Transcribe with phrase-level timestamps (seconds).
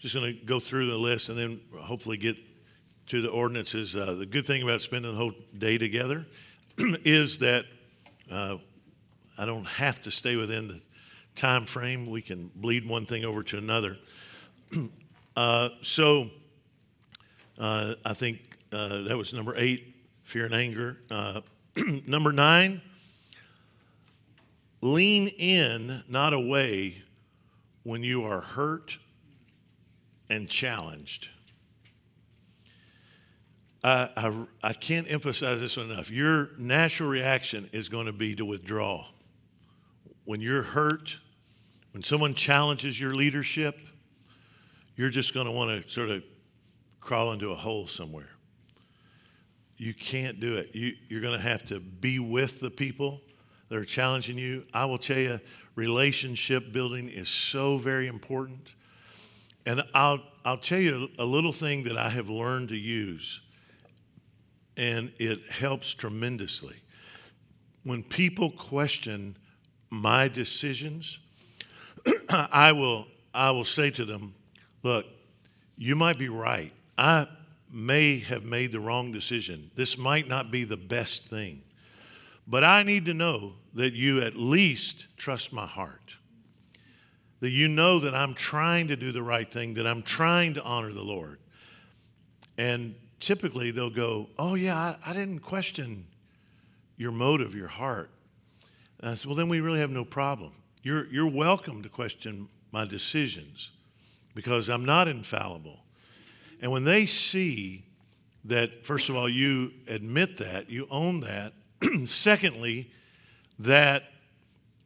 [0.00, 2.36] just going to go through the list and then hopefully get
[3.08, 3.94] to the ordinances.
[3.94, 6.26] Uh, the good thing about spending the whole day together
[7.04, 7.66] is that
[8.32, 8.56] uh,
[9.38, 10.82] I don't have to stay within the
[11.36, 12.10] time frame.
[12.10, 13.98] We can bleed one thing over to another.
[15.36, 16.30] uh, so
[17.58, 18.40] uh, I think
[18.72, 20.96] uh, that was number eight, fear and anger.
[21.10, 21.42] Uh,
[22.06, 22.80] number nine,
[24.80, 27.02] lean in, not away,
[27.82, 28.98] when you are hurt
[30.30, 31.28] and challenged.
[33.82, 36.10] I, I, can't emphasize this enough.
[36.10, 39.06] Your natural reaction is going to be to withdraw.
[40.26, 41.18] When you're hurt,
[41.92, 43.78] when someone challenges your leadership,
[44.96, 46.22] you're just going to want to sort of
[47.00, 48.28] crawl into a hole somewhere.
[49.78, 50.74] You can't do it.
[50.74, 53.22] You, you're going to have to be with the people
[53.70, 54.66] that are challenging you.
[54.74, 55.40] I will tell you,
[55.74, 58.74] relationship building is so very important.
[59.66, 63.40] And I'll, I'll tell you a little thing that I have learned to use
[64.76, 66.76] and it helps tremendously.
[67.84, 69.36] When people question
[69.90, 71.18] my decisions,
[72.30, 74.34] I will I will say to them,
[74.82, 75.06] look,
[75.76, 76.72] you might be right.
[76.98, 77.28] I
[77.72, 79.70] may have made the wrong decision.
[79.76, 81.62] This might not be the best thing.
[82.48, 86.16] But I need to know that you at least trust my heart.
[87.40, 90.62] That you know that I'm trying to do the right thing, that I'm trying to
[90.62, 91.38] honor the Lord.
[92.58, 96.06] And typically they'll go, Oh, yeah, I, I didn't question
[96.96, 98.10] your motive, your heart.
[99.00, 100.52] And I said, Well, then we really have no problem.
[100.82, 103.72] You're, you're welcome to question my decisions
[104.34, 105.82] because I'm not infallible.
[106.62, 107.84] And when they see
[108.44, 111.52] that, first of all, you admit that, you own that,
[112.06, 112.90] secondly,
[113.58, 114.04] that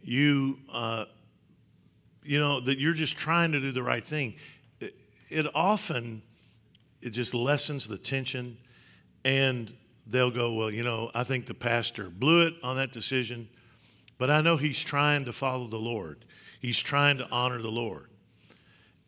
[0.02, 1.04] you, uh,
[2.24, 4.34] you know, that you're just trying to do the right thing,
[4.80, 4.94] it,
[5.28, 6.22] it often
[7.00, 8.56] it just lessens the tension.
[9.24, 9.72] And
[10.06, 13.48] they'll go, Well, you know, I think the pastor blew it on that decision,
[14.18, 16.24] but I know he's trying to follow the Lord.
[16.60, 18.08] He's trying to honor the Lord.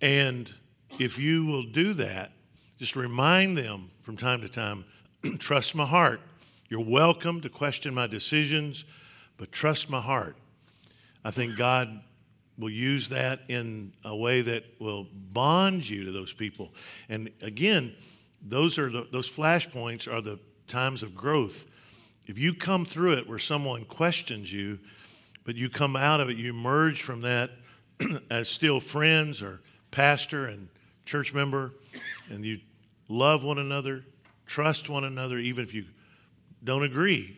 [0.03, 0.53] And
[0.99, 2.31] if you will do that,
[2.79, 4.85] just remind them from time to time
[5.39, 6.21] trust my heart.
[6.69, 8.85] You're welcome to question my decisions,
[9.39, 10.37] but trust my heart.
[11.25, 11.89] I think God
[12.59, 16.73] will use that in a way that will bond you to those people.
[17.09, 17.95] And again,
[18.43, 21.67] those are the, those flashpoints are the times of growth.
[22.27, 24.79] If you come through it where someone questions you,
[25.45, 27.51] but you come out of it, you emerge from that
[28.31, 30.69] as still friends or pastor and
[31.05, 31.73] church member,
[32.31, 32.59] and you
[33.09, 34.05] love one another,
[34.45, 35.85] trust one another, even if you
[36.65, 37.37] don't agree,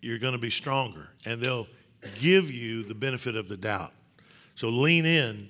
[0.00, 1.10] you're going to be stronger.
[1.24, 1.68] And they'll
[2.20, 3.92] give you the benefit of the doubt.
[4.54, 5.48] So lean in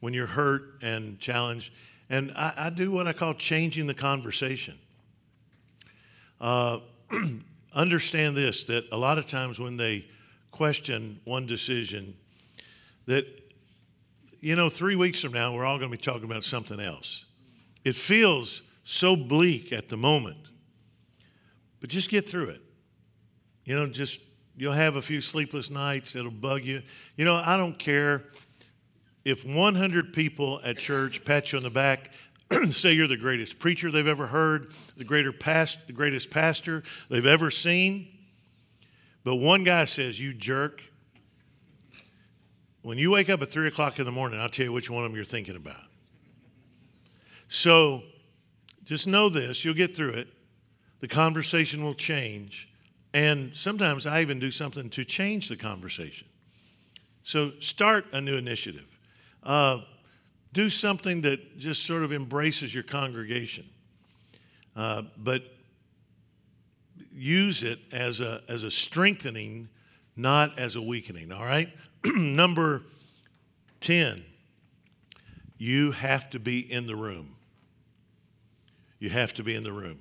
[0.00, 1.74] when you're hurt and challenged.
[2.10, 4.74] And I, I do what I call changing the conversation.
[6.40, 6.78] Uh,
[7.74, 10.04] understand this that a lot of times when they
[10.50, 12.14] question one decision,
[13.06, 13.24] that,
[14.40, 17.26] you know, three weeks from now, we're all going to be talking about something else.
[17.84, 20.50] It feels so bleak at the moment,
[21.80, 22.60] but just get through it.
[23.64, 26.16] You know, just You'll have a few sleepless nights.
[26.16, 26.82] It'll bug you.
[27.16, 28.24] You know, I don't care
[29.24, 32.10] if 100 people at church pat you on the back,
[32.64, 37.24] say you're the greatest preacher they've ever heard, the, greater past, the greatest pastor they've
[37.24, 38.08] ever seen.
[39.22, 40.82] But one guy says, You jerk.
[42.82, 45.04] When you wake up at 3 o'clock in the morning, I'll tell you which one
[45.04, 45.76] of them you're thinking about.
[47.46, 48.02] So
[48.84, 50.28] just know this you'll get through it.
[50.98, 52.68] The conversation will change.
[53.18, 56.28] And sometimes I even do something to change the conversation.
[57.24, 58.86] So start a new initiative.
[59.42, 59.80] Uh,
[60.52, 63.64] do something that just sort of embraces your congregation.
[64.76, 65.42] Uh, but
[67.12, 69.68] use it as a, as a strengthening,
[70.14, 71.70] not as a weakening, all right?
[72.14, 72.84] Number
[73.80, 74.22] 10,
[75.56, 77.34] you have to be in the room.
[79.00, 79.98] You have to be in the room.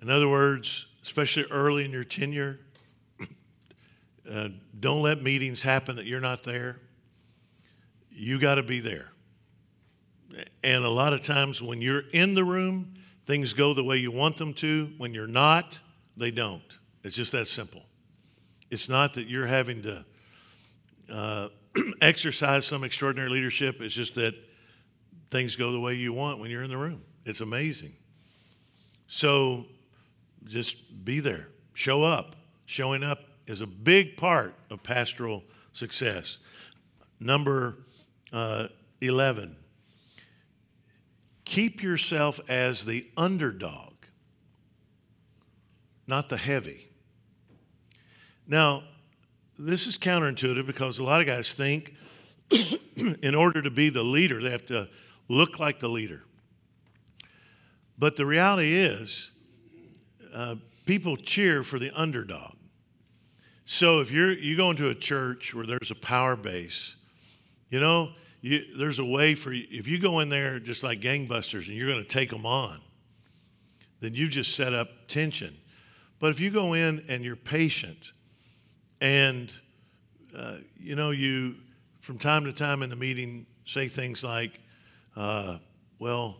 [0.00, 2.58] In other words, especially early in your tenure.
[4.30, 6.76] Uh, don't let meetings happen that you're not there.
[8.08, 9.08] You got to be there.
[10.62, 12.94] And a lot of times when you're in the room,
[13.26, 14.92] things go the way you want them to.
[14.96, 15.78] When you're not,
[16.16, 16.78] they don't.
[17.02, 17.82] It's just that simple.
[18.70, 20.04] It's not that you're having to
[21.12, 21.48] uh,
[22.00, 23.80] exercise some extraordinary leadership.
[23.80, 24.34] It's just that
[25.30, 27.02] things go the way you want when you're in the room.
[27.24, 27.92] It's amazing.
[29.08, 29.64] So
[30.46, 32.36] just be there, show up.
[32.64, 36.38] Showing up is a big part of pastoral success.
[37.20, 37.78] Number
[38.32, 38.68] uh,
[39.00, 39.56] 11,
[41.44, 43.92] keep yourself as the underdog,
[46.06, 46.86] not the heavy.
[48.46, 48.82] Now,
[49.58, 51.94] this is counterintuitive because a lot of guys think
[53.22, 54.88] in order to be the leader, they have to
[55.28, 56.22] look like the leader.
[57.98, 59.31] But the reality is,
[60.34, 60.56] uh,
[60.86, 62.54] people cheer for the underdog.
[63.64, 66.96] So if you're you go into a church where there's a power base,
[67.70, 69.66] you know, you, there's a way for you.
[69.70, 72.76] If you go in there just like gangbusters and you're going to take them on,
[74.00, 75.54] then you've just set up tension.
[76.18, 78.12] But if you go in and you're patient,
[79.00, 79.52] and
[80.36, 81.54] uh, you know you
[82.00, 84.58] from time to time in the meeting say things like,
[85.16, 85.58] uh,
[85.98, 86.36] "Well,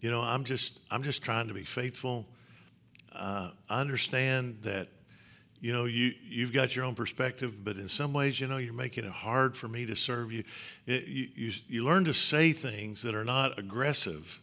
[0.00, 2.26] you know, I'm just I'm just trying to be faithful.
[3.18, 4.88] Uh, I understand that."
[5.60, 8.72] You know, you, you've got your own perspective, but in some ways, you know, you're
[8.72, 10.44] making it hard for me to serve you.
[10.86, 11.52] It, you, you.
[11.68, 14.40] You learn to say things that are not aggressive,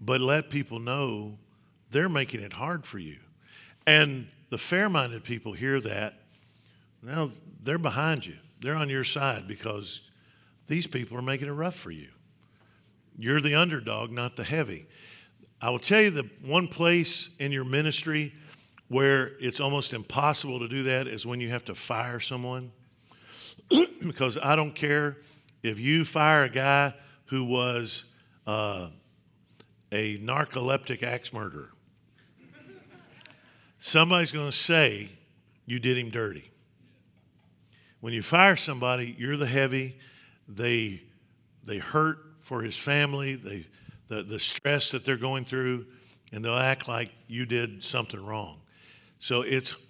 [0.00, 1.36] but let people know
[1.90, 3.16] they're making it hard for you.
[3.86, 6.14] And the fair minded people hear that.
[7.02, 7.30] Now,
[7.62, 10.10] they're behind you, they're on your side because
[10.68, 12.08] these people are making it rough for you.
[13.18, 14.86] You're the underdog, not the heavy.
[15.60, 18.32] I will tell you the one place in your ministry
[18.88, 22.70] where it's almost impossible to do that is when you have to fire someone.
[24.06, 25.16] because I don't care
[25.62, 26.94] if you fire a guy
[27.26, 28.12] who was
[28.46, 28.88] uh,
[29.90, 31.70] a narcoleptic axe murderer,
[33.78, 35.08] somebody's going to say
[35.64, 36.44] you did him dirty.
[38.00, 39.96] When you fire somebody, you're the heavy.
[40.48, 41.02] They,
[41.64, 43.66] they hurt for his family, they,
[44.08, 45.86] the, the stress that they're going through,
[46.32, 48.58] and they'll act like you did something wrong.
[49.18, 49.82] So it's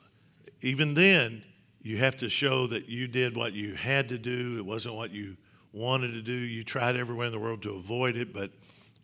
[0.62, 1.42] even then,
[1.82, 4.56] you have to show that you did what you had to do.
[4.58, 5.36] It wasn't what you
[5.72, 6.32] wanted to do.
[6.32, 8.50] You tried everywhere in the world to avoid it, but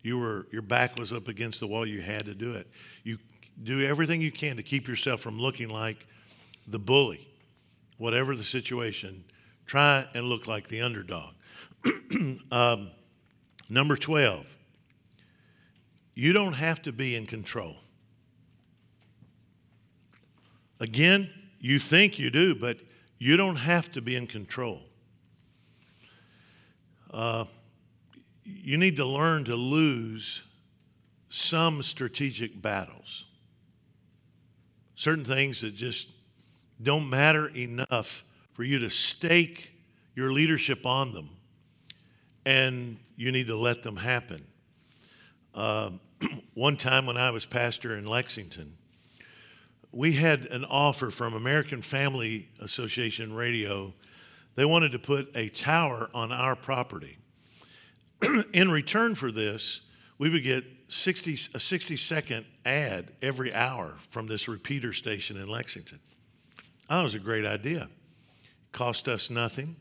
[0.01, 1.85] you were your back was up against the wall.
[1.85, 2.67] You had to do it.
[3.03, 3.17] You
[3.63, 6.05] do everything you can to keep yourself from looking like
[6.67, 7.25] the bully,
[7.97, 9.23] whatever the situation.
[9.65, 11.33] Try and look like the underdog.
[12.51, 12.89] um,
[13.69, 14.45] number twelve.
[16.15, 17.75] You don't have to be in control.
[20.79, 21.29] Again,
[21.59, 22.77] you think you do, but
[23.17, 24.81] you don't have to be in control.
[27.11, 27.45] Uh,
[28.43, 30.45] you need to learn to lose
[31.29, 33.25] some strategic battles.
[34.95, 36.17] Certain things that just
[36.81, 38.23] don't matter enough
[38.53, 39.73] for you to stake
[40.15, 41.29] your leadership on them,
[42.45, 44.43] and you need to let them happen.
[45.55, 45.91] Uh,
[46.53, 48.73] one time when I was pastor in Lexington,
[49.91, 53.93] we had an offer from American Family Association Radio.
[54.55, 57.17] They wanted to put a tower on our property.
[58.53, 64.27] In return for this, we would get 60, a 60 second ad every hour from
[64.27, 65.99] this repeater station in Lexington.
[66.89, 67.89] That was a great idea.
[68.71, 69.75] Cost us nothing.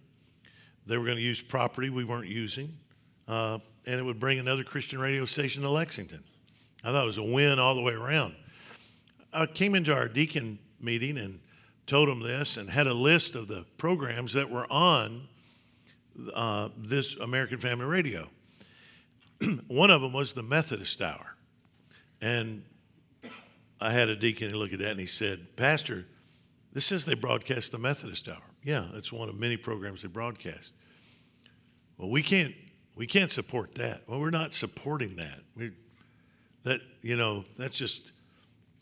[0.86, 2.70] They were going to use property we weren't using,
[3.28, 6.20] uh, and it would bring another Christian radio station to Lexington.
[6.84, 8.34] I thought it was a win all the way around.
[9.32, 11.38] I came into our deacon meeting and
[11.86, 15.22] told them this and had a list of the programs that were on
[16.34, 18.28] uh, this American Family Radio.
[19.68, 21.36] One of them was the Methodist Hour.
[22.20, 22.62] And
[23.80, 26.06] I had a deacon look at that and he said, Pastor,
[26.72, 28.42] this says they broadcast the Methodist Hour.
[28.62, 30.74] Yeah, that's one of many programs they broadcast.
[31.98, 32.54] Well, we can't
[32.96, 34.02] we can't support that.
[34.06, 35.40] Well, we're not supporting that.
[35.56, 35.70] We,
[36.64, 38.12] that you know, that's just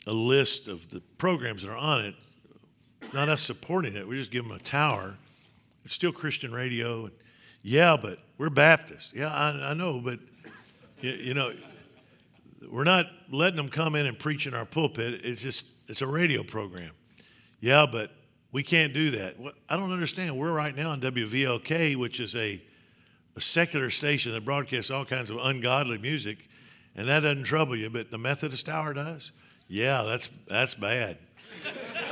[0.07, 2.15] a list of the programs that are on it.
[3.13, 4.07] Not us supporting it.
[4.07, 5.15] We just give them a tower.
[5.83, 7.09] It's still Christian radio.
[7.63, 9.15] Yeah, but we're Baptist.
[9.15, 10.19] Yeah, I, I know, but
[11.01, 11.51] you, you, know,
[12.71, 15.21] we're not letting them come in and preach in our pulpit.
[15.23, 16.91] It's just it's a radio program.
[17.59, 18.11] Yeah, but
[18.51, 19.35] we can't do that.
[19.69, 20.37] I don't understand.
[20.37, 22.61] We're right now on WVLK, which is a,
[23.35, 26.47] a secular station that broadcasts all kinds of ungodly music,
[26.95, 29.31] and that doesn't trouble you, but the Methodist Hour does.
[29.67, 31.17] Yeah, that's that's bad.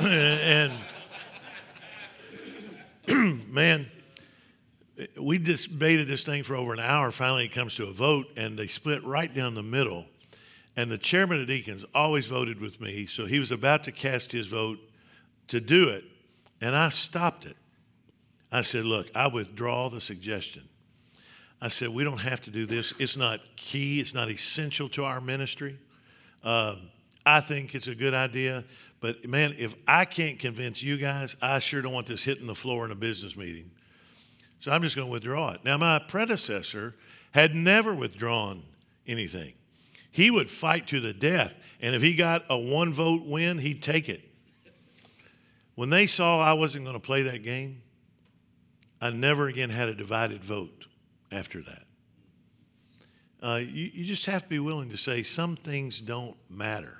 [0.00, 0.72] and
[3.52, 3.86] man,
[5.20, 7.10] we debated this thing for over an hour.
[7.10, 10.06] Finally, it comes to a vote, and they split right down the middle.
[10.76, 14.32] And the chairman of deacons always voted with me, so he was about to cast
[14.32, 14.78] his vote
[15.48, 16.04] to do it,
[16.60, 17.56] and I stopped it.
[18.52, 20.62] I said, Look, I withdraw the suggestion.
[21.60, 22.98] I said, We don't have to do this.
[23.00, 25.76] It's not key, it's not essential to our ministry.
[26.42, 26.78] Um,
[27.24, 28.64] I think it's a good idea.
[29.00, 32.54] But man, if I can't convince you guys, I sure don't want this hitting the
[32.54, 33.70] floor in a business meeting.
[34.58, 35.64] So I'm just going to withdraw it.
[35.64, 36.94] Now, my predecessor
[37.32, 38.62] had never withdrawn
[39.06, 39.54] anything.
[40.12, 41.62] He would fight to the death.
[41.80, 44.20] And if he got a one vote win, he'd take it.
[45.76, 47.80] When they saw I wasn't going to play that game,
[49.00, 50.88] I never again had a divided vote
[51.32, 51.82] after that.
[53.42, 56.98] Uh, you, you, just have to be willing to say some things don't matter.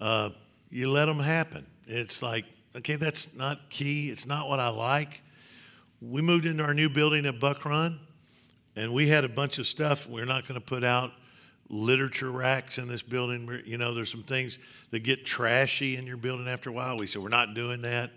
[0.00, 0.30] Uh,
[0.70, 1.64] you let them happen.
[1.86, 2.46] It's like,
[2.76, 4.10] okay, that's not key.
[4.10, 5.20] It's not what I like.
[6.00, 8.00] We moved into our new building at Buck Run,
[8.74, 11.12] and we had a bunch of stuff we're not going to put out
[11.68, 13.60] literature racks in this building.
[13.64, 14.58] You know, there's some things
[14.90, 16.98] that get trashy in your building after a while.
[16.98, 18.10] We said, we're not doing that.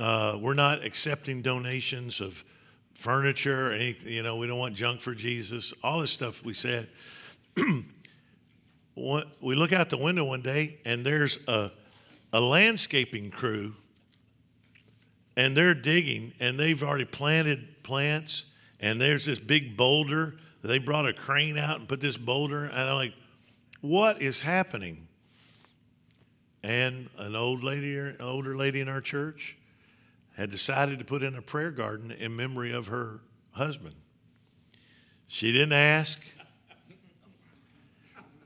[0.00, 2.44] Uh, we're not accepting donations of
[3.00, 3.72] furniture.
[3.72, 5.74] Any, you know, we don't want junk for Jesus.
[5.82, 6.88] All this stuff we said.
[8.96, 11.72] we look out the window one day and there's a,
[12.32, 13.72] a landscaping crew
[15.36, 21.06] and they're digging and they've already planted plants and there's this big boulder they brought
[21.06, 23.14] a crane out and put this boulder, and I'm like,
[23.80, 25.08] what is happening?
[26.62, 29.56] And an old lady, an older lady in our church,
[30.40, 33.20] had decided to put in a prayer garden in memory of her
[33.52, 33.94] husband.
[35.26, 36.26] She didn't ask.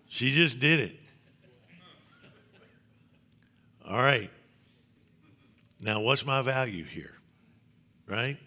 [0.08, 0.96] She just did it.
[3.88, 4.28] All right.
[5.80, 7.14] Now, what's my value here?
[8.08, 8.38] Right?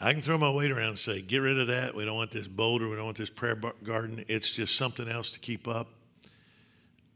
[0.00, 1.94] I can throw my weight around and say, get rid of that.
[1.94, 2.88] We don't want this boulder.
[2.88, 4.24] We don't want this prayer garden.
[4.28, 5.88] It's just something else to keep up.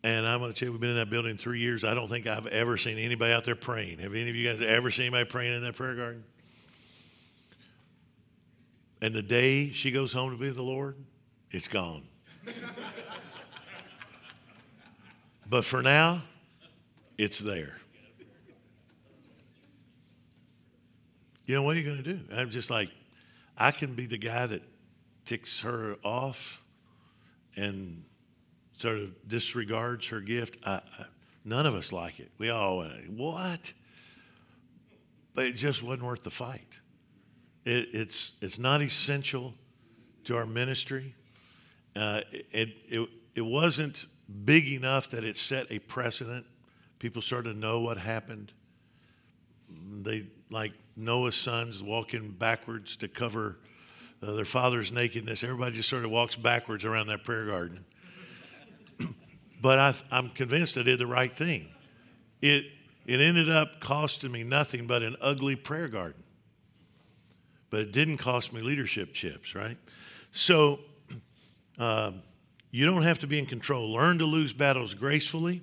[0.04, 1.84] And I'm going to tell you, we've been in that building three years.
[1.84, 3.98] I don't think I've ever seen anybody out there praying.
[3.98, 6.24] Have any of you guys ever seen anybody praying in that prayer garden?
[9.00, 10.96] And the day she goes home to be with the Lord,
[11.50, 12.02] it's gone.
[15.48, 16.22] but for now,
[17.18, 17.76] it's there.
[21.46, 22.20] You know, what are you going to do?
[22.36, 22.90] I'm just like,
[23.58, 24.62] I can be the guy that
[25.24, 26.64] ticks her off
[27.56, 28.02] and
[28.82, 30.58] sort of disregards her gift.
[31.44, 32.30] None of us like it.
[32.38, 33.72] We all, uh, what?
[35.34, 36.80] But it just wasn't worth the fight.
[37.64, 39.54] It, it's, it's not essential
[40.24, 41.14] to our ministry.
[41.96, 44.06] Uh, it, it, it wasn't
[44.44, 46.46] big enough that it set a precedent.
[46.98, 48.52] People started to know what happened.
[50.02, 53.58] They, like Noah's sons walking backwards to cover
[54.22, 55.42] uh, their father's nakedness.
[55.42, 57.84] Everybody just sort of walks backwards around that prayer garden.
[59.62, 61.68] But I, I'm convinced I did the right thing.
[62.42, 62.66] It,
[63.06, 66.22] it ended up costing me nothing but an ugly prayer garden.
[67.70, 69.76] But it didn't cost me leadership chips, right?
[70.32, 70.80] So
[71.78, 72.10] uh,
[72.72, 73.92] you don't have to be in control.
[73.92, 75.62] Learn to lose battles gracefully.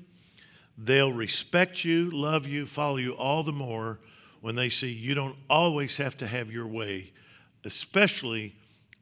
[0.77, 3.99] They'll respect you, love you, follow you all the more
[4.39, 7.11] when they see you don't always have to have your way,
[7.65, 8.55] especially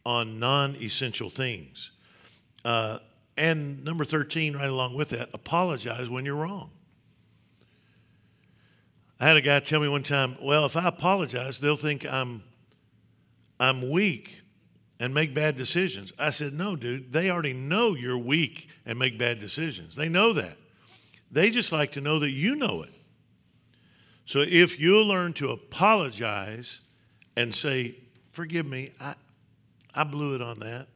[0.04, 1.92] on non essential things.
[2.66, 2.98] Uh,
[3.38, 6.72] and number 13, right along with that, apologize when you're wrong.
[9.20, 12.44] I had a guy tell me one time, well, if I apologize, they'll think I'm,
[13.60, 14.42] I'm weak
[15.00, 16.14] and make bad decisions.
[16.20, 19.96] I said, no, dude, they already know you're weak and make bad decisions.
[19.96, 20.56] They know that.
[21.32, 22.92] They just like to know that you know it.
[24.26, 26.82] So if you learn to apologize
[27.36, 27.96] and say,
[28.32, 29.14] forgive me, I,
[29.96, 30.88] I blew it on that.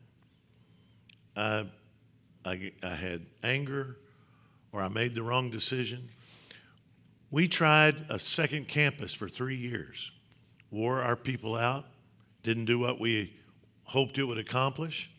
[1.35, 1.65] I,
[2.45, 3.97] I, I had anger
[4.71, 5.99] or I made the wrong decision.
[7.29, 10.11] We tried a second campus for three years,
[10.69, 11.85] wore our people out,
[12.43, 13.33] didn't do what we
[13.83, 15.11] hoped it would accomplish.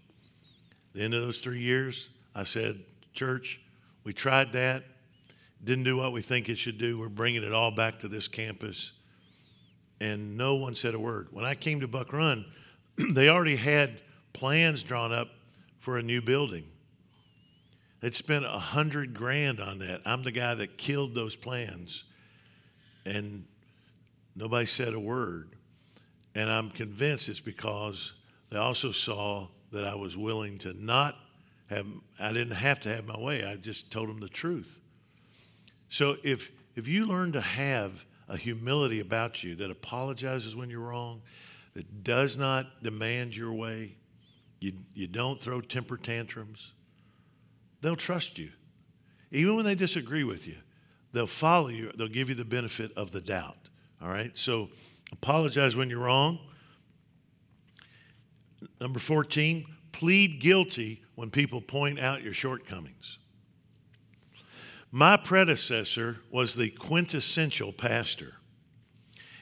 [0.95, 2.81] the end of those three years, I said,
[3.13, 3.65] Church,
[4.05, 4.83] we tried that
[5.65, 6.99] didn't do what we think it should do.
[6.99, 8.99] We're bringing it all back to this campus.
[10.01, 11.29] And no one said a word.
[11.31, 12.45] When I came to Buck Run,
[13.15, 13.91] they already had
[14.33, 15.29] plans drawn up
[15.79, 16.65] for a new building.
[18.03, 20.03] They'd spent a hundred grand on that.
[20.05, 22.05] I'm the guy that killed those plans.
[23.07, 23.45] And
[24.37, 25.49] nobody said a word.
[26.35, 31.17] And I'm convinced it's because they also saw that I was willing to not
[31.71, 31.87] have,
[32.21, 33.45] I didn't have to have my way.
[33.45, 34.81] I just told them the truth.
[35.89, 40.81] So if if you learn to have a humility about you that apologizes when you're
[40.81, 41.21] wrong,
[41.75, 43.97] that does not demand your way,
[44.61, 46.73] you, you don't throw temper tantrums,
[47.83, 48.49] they'll trust you.
[49.31, 50.57] Even when they disagree with you,
[51.13, 53.57] they'll follow you, they'll give you the benefit of the doubt.
[54.01, 54.37] All right?
[54.37, 54.71] So
[55.13, 56.39] apologize when you're wrong.
[58.81, 63.19] Number 14, plead guilty when people point out your shortcomings.
[64.91, 68.35] My predecessor was the quintessential pastor.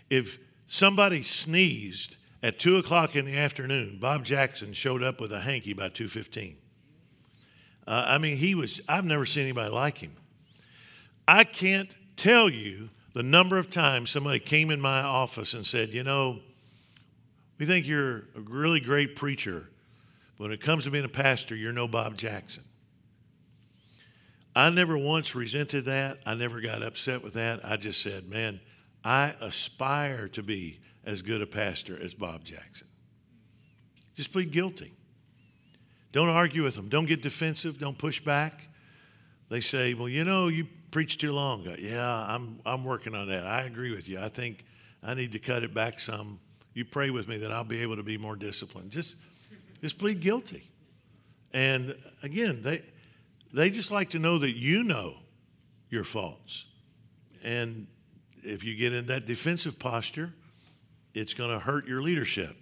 [0.09, 5.41] If somebody sneezed At two o'clock in the afternoon, Bob Jackson showed up with a
[5.41, 6.57] hanky by two fifteen.
[7.91, 8.81] Uh, I mean, he was.
[8.89, 10.13] I've never seen anybody like him.
[11.27, 15.93] I can't tell you the number of times somebody came in my office and said,
[15.93, 16.39] "You know,
[17.59, 19.69] we think you're a really great preacher,
[20.39, 22.63] but when it comes to being a pastor, you're no Bob Jackson."
[24.55, 26.19] I never once resented that.
[26.25, 27.65] I never got upset with that.
[27.65, 28.61] I just said, man,
[29.05, 32.87] I aspire to be as good a pastor as Bob Jackson.
[34.15, 34.93] Just plead guilty.
[36.13, 36.89] Don't argue with them.
[36.89, 37.79] Don't get defensive.
[37.79, 38.67] Don't push back.
[39.49, 41.67] They say, well, you know, you preach too long.
[41.79, 43.47] Yeah, I'm, I'm working on that.
[43.47, 44.21] I agree with you.
[44.21, 44.65] I think
[45.03, 46.39] I need to cut it back some.
[46.75, 48.91] You pray with me that I'll be able to be more disciplined.
[48.91, 49.17] Just,
[49.81, 50.63] just plead guilty.
[51.53, 52.81] And again, they,
[53.53, 55.15] they just like to know that you know
[55.91, 56.69] your faults.
[57.45, 57.87] And
[58.43, 60.33] if you get in that defensive posture,
[61.15, 62.57] it's going to hurt your leadership.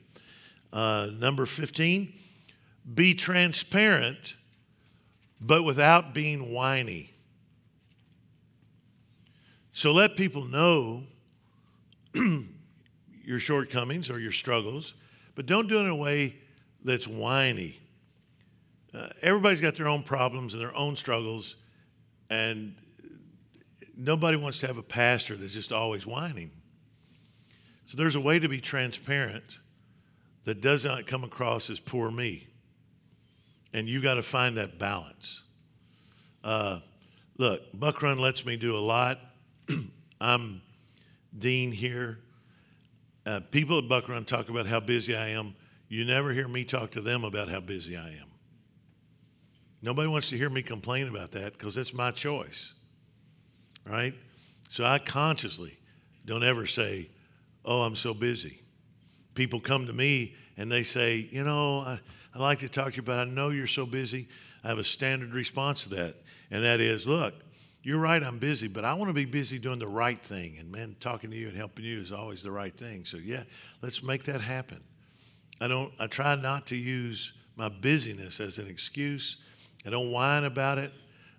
[0.73, 2.13] Uh, number 15,
[2.95, 4.35] be transparent,
[5.41, 7.11] but without being whiny.
[9.73, 11.05] So let people know
[13.25, 14.95] your shortcomings or your struggles,
[15.37, 16.35] but don't do it in a way
[16.85, 17.79] that's whiny.
[18.93, 21.57] Uh, everybody's got their own problems and their own struggles,
[22.31, 22.75] and
[23.97, 26.51] nobody wants to have a pastor that's just always whining.
[27.87, 29.61] So there's a way to be transparent
[30.45, 32.48] that does not come across as poor me.
[33.73, 35.45] And you got to find that balance.
[36.43, 36.81] Uh,
[37.37, 39.19] look, Buck Run lets me do a lot.
[40.21, 40.63] I'm
[41.37, 42.19] dean here.
[43.27, 45.55] Uh, people at Buck Run talk about how busy I am.
[45.89, 48.29] You never hear me talk to them about how busy I am.
[49.83, 52.75] Nobody wants to hear me complain about that because it's my choice,
[53.87, 54.13] right?
[54.69, 55.77] So I consciously
[56.27, 57.09] don't ever say,
[57.65, 58.61] Oh, I'm so busy.
[59.35, 62.01] People come to me and they say, You know, I,
[62.35, 64.29] I like to talk to you, but I know you're so busy.
[64.63, 66.15] I have a standard response to that,
[66.51, 67.35] and that is, Look,
[67.83, 70.57] you're right, I'm busy, but I want to be busy doing the right thing.
[70.59, 73.05] And man, talking to you and helping you is always the right thing.
[73.05, 73.45] So yeah,
[73.83, 74.83] let's make that happen.
[75.61, 79.43] I don't I try not to use my busyness as an excuse
[79.87, 80.93] I don't whine about it.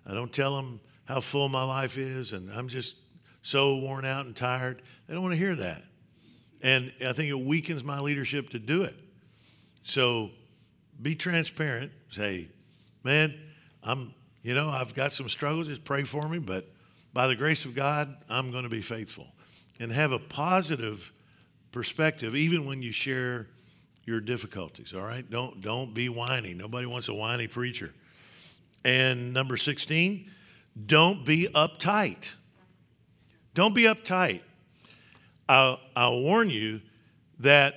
[0.06, 3.02] I don't tell them how full my life is and I'm just
[3.42, 4.82] so worn out and tired.
[5.06, 5.82] They don't want to hear that.
[6.62, 8.94] And I think it weakens my leadership to do it.
[9.82, 10.30] So
[11.00, 11.92] be transparent.
[12.08, 12.48] Say,
[13.04, 13.34] man,
[13.82, 15.68] I'm, you know, I've got some struggles.
[15.68, 16.38] Just pray for me.
[16.38, 16.66] But
[17.12, 19.26] by the grace of God, I'm going to be faithful.
[19.78, 21.12] And have a positive
[21.72, 23.46] perspective, even when you share
[24.04, 24.94] your difficulties.
[24.94, 25.28] All right?
[25.30, 26.54] Don't, don't be whiny.
[26.54, 27.92] Nobody wants a whiny preacher.
[28.84, 30.30] And number 16,
[30.86, 32.34] don't be uptight.
[33.54, 34.40] Don't be uptight.
[35.48, 36.80] I'll, I'll warn you
[37.40, 37.74] that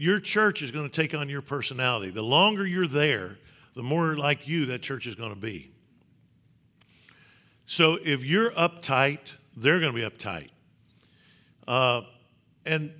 [0.00, 2.08] your church is going to take on your personality.
[2.08, 3.36] The longer you're there,
[3.76, 5.70] the more like you that church is going to be.
[7.66, 10.48] So if you're uptight, they're going to be uptight.
[11.68, 12.00] Uh,
[12.64, 12.90] and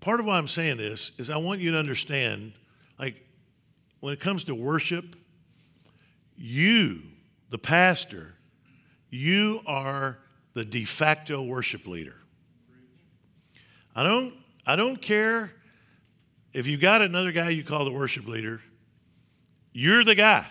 [0.00, 2.52] part of why I'm saying this is I want you to understand
[2.98, 3.26] like,
[4.00, 5.16] when it comes to worship,
[6.36, 7.00] you,
[7.48, 8.34] the pastor,
[9.08, 10.18] you are
[10.52, 12.16] the de facto worship leader.
[13.96, 14.34] I don't,
[14.66, 15.54] I don't care
[16.52, 18.60] if you got another guy you call the worship leader,
[19.72, 20.46] you're the guy.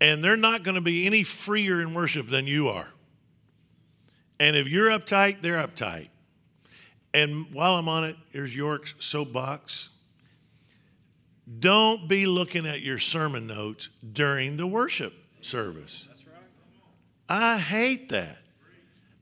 [0.00, 2.88] And they're not going to be any freer in worship than you are.
[4.38, 6.08] And if you're uptight, they're uptight.
[7.12, 9.94] And while I'm on it, here's York's soapbox.
[11.58, 16.08] Don't be looking at your sermon notes during the worship service.
[17.28, 18.38] I hate that.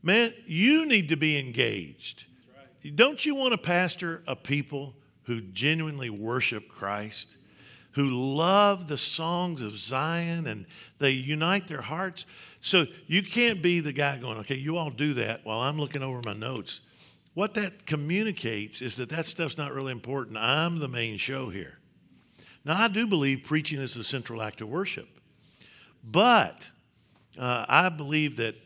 [0.02, 2.26] Man, you need to be engaged.
[2.94, 4.94] Don't you want to pastor a people
[5.26, 7.36] who genuinely worship Christ,
[7.92, 10.66] who love the songs of Zion and
[10.98, 12.26] they unite their hearts?
[12.60, 16.02] So you can't be the guy going, okay, you all do that while I'm looking
[16.02, 16.80] over my notes.
[17.34, 20.38] What that communicates is that that stuff's not really important.
[20.38, 21.78] I'm the main show here.
[22.64, 25.08] Now, I do believe preaching is the central act of worship,
[26.02, 26.70] but
[27.38, 28.56] uh, I believe that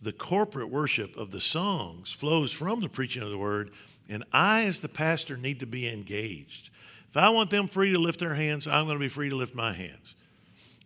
[0.00, 3.72] the corporate worship of the songs flows from the preaching of the word,
[4.08, 6.70] and I, as the pastor, need to be engaged.
[7.10, 9.36] If I want them free to lift their hands, I'm going to be free to
[9.36, 10.14] lift my hands.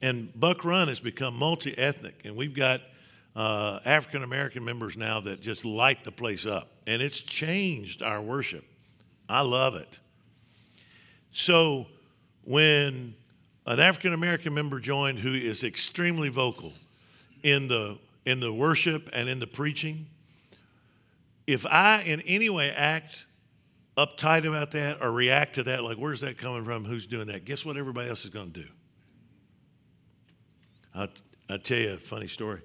[0.00, 2.80] And Buck Run has become multi ethnic, and we've got
[3.36, 8.20] uh, African American members now that just light the place up, and it's changed our
[8.20, 8.64] worship.
[9.28, 10.00] I love it.
[11.30, 11.86] So,
[12.44, 13.14] when
[13.66, 16.72] an African American member joined who is extremely vocal
[17.42, 20.06] in the, in the worship and in the preaching,
[21.46, 23.24] if I in any way act
[23.96, 26.84] uptight about that or react to that like, where's that coming from?
[26.84, 27.44] Who's doing that?
[27.44, 28.68] Guess what everybody else is going to do?
[30.94, 31.08] I'll,
[31.50, 32.60] I'll tell you a funny story.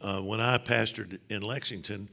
[0.00, 2.08] Uh, when I pastored in Lexington,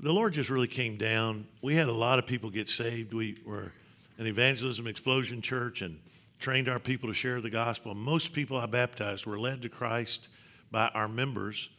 [0.00, 1.46] the Lord just really came down.
[1.62, 3.14] We had a lot of people get saved.
[3.14, 3.72] We were
[4.18, 5.98] an evangelism explosion church and
[6.38, 7.94] trained our people to share the gospel.
[7.94, 10.28] Most people I baptized were led to Christ
[10.70, 11.74] by our members.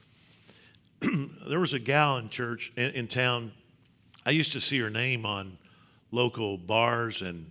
[1.48, 3.52] there was a gal in church in, in, town.
[4.28, 5.58] I used to see her name on
[6.12, 7.50] local bars and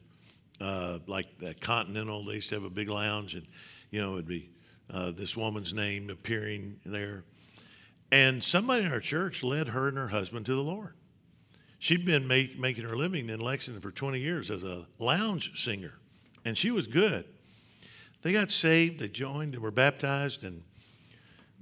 [0.60, 2.22] uh, like the Continental.
[2.22, 3.46] They used to have a big lounge, and
[3.90, 4.50] you know it'd be
[4.92, 7.24] uh, this woman's name appearing there.
[8.12, 10.92] And somebody in our church led her and her husband to the Lord.
[11.78, 15.94] She'd been make, making her living in Lexington for 20 years as a lounge singer,
[16.44, 17.24] and she was good.
[18.20, 20.44] They got saved, they joined, and were baptized.
[20.44, 20.62] And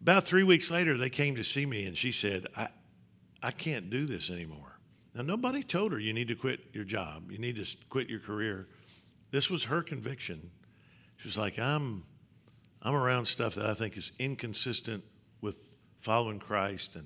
[0.02, 2.66] about three weeks later, they came to see me, and she said, I,
[3.44, 4.73] I can't do this anymore.
[5.14, 8.20] Now, nobody told her you need to quit your job, you need to quit your
[8.20, 8.66] career.
[9.30, 10.50] This was her conviction.
[11.16, 12.02] She was like, I'm,
[12.82, 15.04] I'm around stuff that I think is inconsistent
[15.40, 15.58] with
[16.00, 17.04] following Christ, and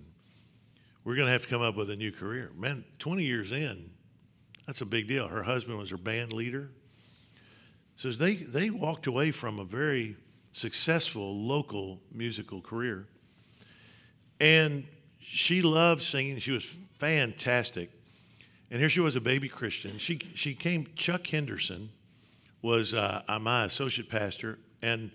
[1.04, 2.50] we're going to have to come up with a new career.
[2.56, 3.90] Man, 20 years in,
[4.66, 5.28] that's a big deal.
[5.28, 6.70] Her husband was her band leader.
[7.96, 10.16] So they, they walked away from a very
[10.52, 13.06] successful local musical career.
[14.40, 14.86] And
[15.20, 16.38] she loved singing.
[16.38, 16.64] She was
[16.98, 17.90] fantastic.
[18.70, 19.98] And here she was, a baby Christian.
[19.98, 21.88] She, she came, Chuck Henderson
[22.60, 25.10] was uh, my associate pastor, and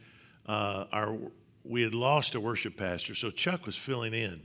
[0.48, 1.16] uh, our
[1.64, 4.42] we had lost a worship pastor, so Chuck was filling in.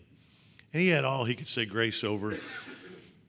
[0.72, 2.36] And he had all he could say grace over.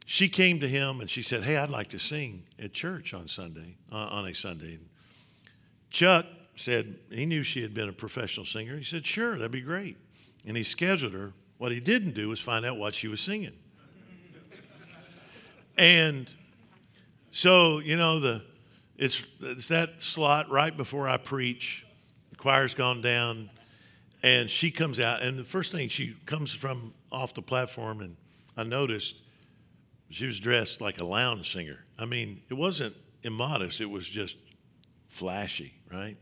[0.05, 3.27] She came to him and she said, Hey, I'd like to sing at church on
[3.27, 4.73] Sunday, uh, on a Sunday.
[4.75, 4.89] And
[5.89, 8.75] Chuck said he knew she had been a professional singer.
[8.75, 9.97] He said, Sure, that'd be great.
[10.45, 11.33] And he scheduled her.
[11.57, 13.53] What he didn't do was find out what she was singing.
[15.79, 16.31] And
[17.31, 18.43] so, you know, the
[18.99, 21.85] it's, it's that slot right before I preach.
[22.31, 23.49] The choir's gone down.
[24.21, 28.17] And she comes out, and the first thing she comes from off the platform, and
[28.57, 29.23] I noticed
[30.09, 31.85] she was dressed like a lounge singer.
[31.97, 34.35] I mean, it wasn't immodest, it was just
[35.07, 36.17] flashy, right?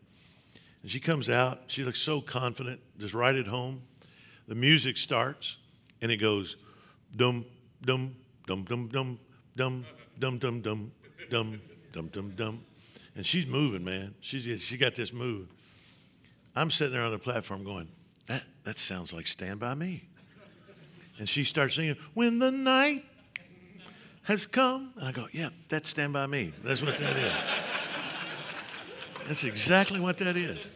[0.84, 3.82] And she comes out, she looks so confident, just right at home.
[4.48, 5.58] The music starts,
[6.00, 6.58] and it goes
[7.16, 7.46] dum,
[7.82, 8.16] dum,
[8.46, 9.20] dum, dum, dum,
[9.58, 9.86] dum,
[10.20, 10.92] dum, dum, dum,
[11.30, 12.64] dum, dum, dum, dum.
[13.16, 14.14] And she's moving, man.
[14.22, 15.48] She's, she got this move.
[16.56, 17.88] I'm sitting there on the platform going,
[18.28, 20.04] that, that sounds like Stand By Me.
[21.20, 23.04] And she starts singing, When the night
[24.24, 24.94] has come.
[24.98, 26.54] And I go, Yeah, that's Stand By Me.
[26.64, 27.34] That's what that is.
[29.26, 30.74] That's exactly what that is.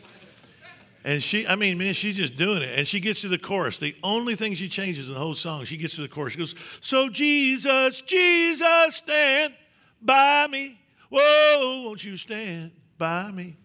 [1.04, 2.78] And she, I mean, man, she's just doing it.
[2.78, 3.80] And she gets to the chorus.
[3.80, 6.34] The only thing she changes in the whole song, she gets to the chorus.
[6.34, 9.56] She goes, So Jesus, Jesus, stand
[10.02, 10.80] by me.
[11.10, 13.58] Whoa, won't you stand by me?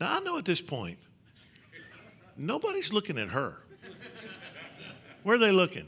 [0.00, 0.98] Now, I know at this point,
[2.36, 3.58] Nobody's looking at her.
[5.22, 5.86] Where are they looking?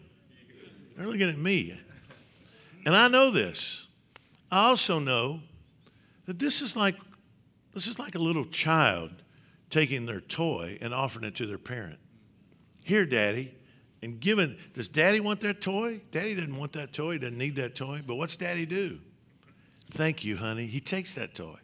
[0.97, 1.81] They're looking at me.
[2.87, 3.89] And I know this.
[4.53, 5.41] I also know
[6.27, 6.95] that this is like
[7.73, 9.11] this is like a little child
[9.75, 11.99] taking their toy and offering it to their parent.
[12.85, 13.53] Here, daddy.
[14.05, 16.01] And given, does daddy want that toy?
[16.13, 18.01] Daddy doesn't want that toy, doesn't need that toy.
[18.07, 19.01] But what's daddy do?
[19.87, 20.67] Thank you, honey.
[20.67, 21.57] He takes that toy.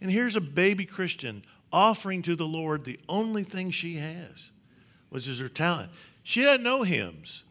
[0.00, 4.50] And here's a baby Christian offering to the Lord the only thing she has,
[5.10, 5.90] which is her talent.
[6.22, 7.44] She doesn't know hymns.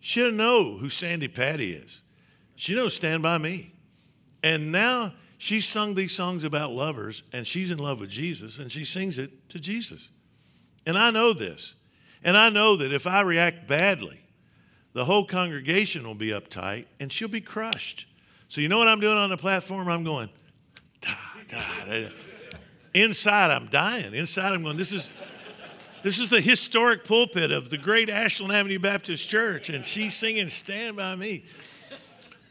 [0.00, 2.02] She doesn't know who Sandi Patty is.
[2.56, 3.72] She knows Stand By Me.
[4.42, 8.70] And now she's sung these songs about lovers, and she's in love with Jesus, and
[8.70, 10.10] she sings it to Jesus.
[10.86, 11.74] And I know this.
[12.22, 14.20] And I know that if I react badly,
[14.92, 18.06] the whole congregation will be uptight and she'll be crushed.
[18.48, 19.88] So, you know what I'm doing on the platform?
[19.88, 20.28] I'm going.
[22.92, 24.12] Inside, I'm dying.
[24.12, 25.14] Inside, I'm going, this is.
[26.02, 30.48] This is the historic pulpit of the great Ashland Avenue Baptist Church, and she's singing
[30.48, 31.44] Stand By Me.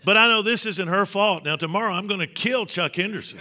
[0.05, 1.43] But I know this isn't her fault.
[1.43, 3.39] Now, tomorrow I'm going to kill Chuck Henderson.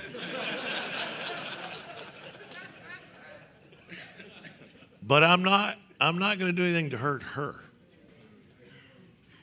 [5.03, 7.55] but I'm not, I'm not going to do anything to hurt her.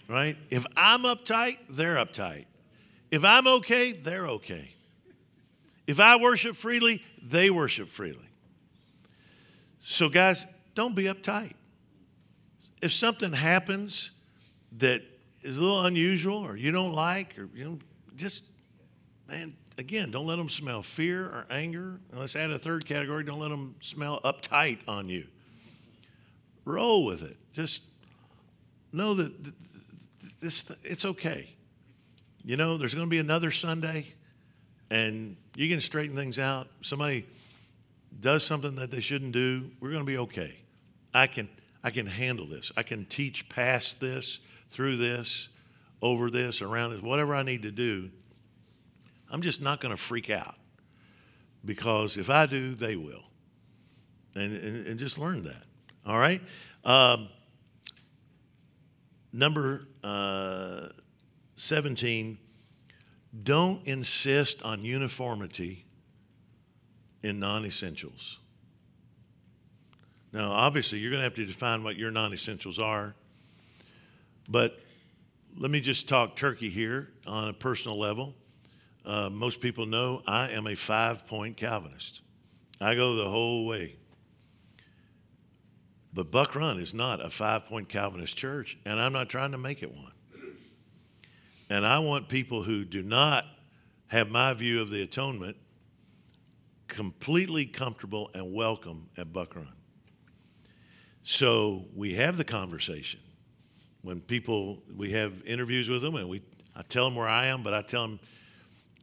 [0.07, 0.35] Right?
[0.51, 2.45] If I'm uptight, they're uptight.
[3.11, 4.69] If I'm okay, they're okay.
[5.87, 8.19] If I worship freely, they worship freely.
[9.81, 11.53] So, guys, don't be uptight.
[12.81, 14.11] If something happens
[14.77, 15.01] that
[15.45, 17.79] is a little unusual or you don't like, or you know,
[18.15, 18.45] just,
[19.27, 21.99] man, again, don't let them smell fear or anger.
[22.11, 25.25] And let's add a third category don't let them smell uptight on you.
[26.65, 27.37] Roll with it.
[27.53, 27.89] Just
[28.91, 29.31] know that
[30.41, 31.47] this, it's okay.
[32.43, 34.05] you know, there's going to be another Sunday
[34.91, 36.67] and you can straighten things out.
[36.81, 37.25] Somebody
[38.19, 40.55] does something that they shouldn't do, we're going to be okay.
[41.13, 41.49] I can,
[41.83, 42.71] I can handle this.
[42.77, 44.39] I can teach past this,
[44.75, 45.49] through this,
[46.01, 48.09] over this, around this, whatever I need to do.
[49.31, 50.55] I'm just not going to freak out
[51.63, 53.23] because if I do, they will.
[54.35, 55.63] And, and, and just learn that.
[56.05, 56.41] All right?
[56.83, 57.29] Um,
[59.31, 60.87] number uh,
[61.55, 62.37] 17
[63.43, 65.85] don't insist on uniformity
[67.23, 68.39] in non essentials.
[70.33, 73.15] Now, obviously, you're going to have to define what your non essentials are,
[74.47, 74.79] but
[75.57, 78.33] let me just talk turkey here on a personal level.
[79.05, 82.21] Uh, most people know I am a five point Calvinist.
[82.81, 83.95] I go the whole way.
[86.13, 89.57] But Buck Run is not a five point Calvinist church, and I'm not trying to
[89.57, 90.11] make it one.
[91.69, 93.45] And I want people who do not
[94.07, 95.57] have my view of the atonement
[96.87, 99.67] completely comfortable and welcome at Buck Run.
[101.23, 103.19] So we have the conversation.
[104.05, 106.43] When people, we have interviews with them, and we,
[106.75, 108.19] I tell them where I am, but I tell them,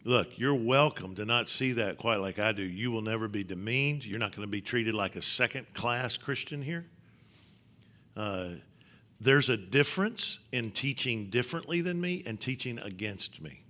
[0.05, 2.63] look, you're welcome to not see that quite like I do.
[2.63, 4.07] You will never be demeaned.
[4.07, 6.87] You're not going to be treated like a second class Christian here.
[8.17, 8.51] Uh,
[9.21, 13.65] there's a difference in teaching differently than me and teaching against me.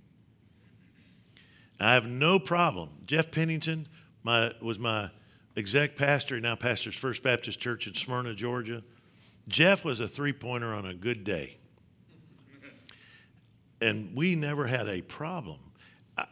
[1.79, 2.89] I have no problem.
[3.07, 3.87] Jeff Pennington
[4.21, 5.09] my, was my
[5.57, 8.83] exec pastor, now pastors First Baptist Church in Smyrna, Georgia.
[9.47, 11.55] Jeff was a three pointer on a good day.
[13.81, 15.59] And we never had a problem.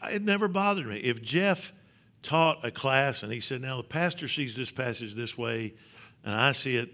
[0.10, 0.97] It never bothered me.
[0.97, 1.74] If Jeff
[2.21, 5.74] taught a class and he said, Now the pastor sees this passage this way,
[6.24, 6.89] and I see it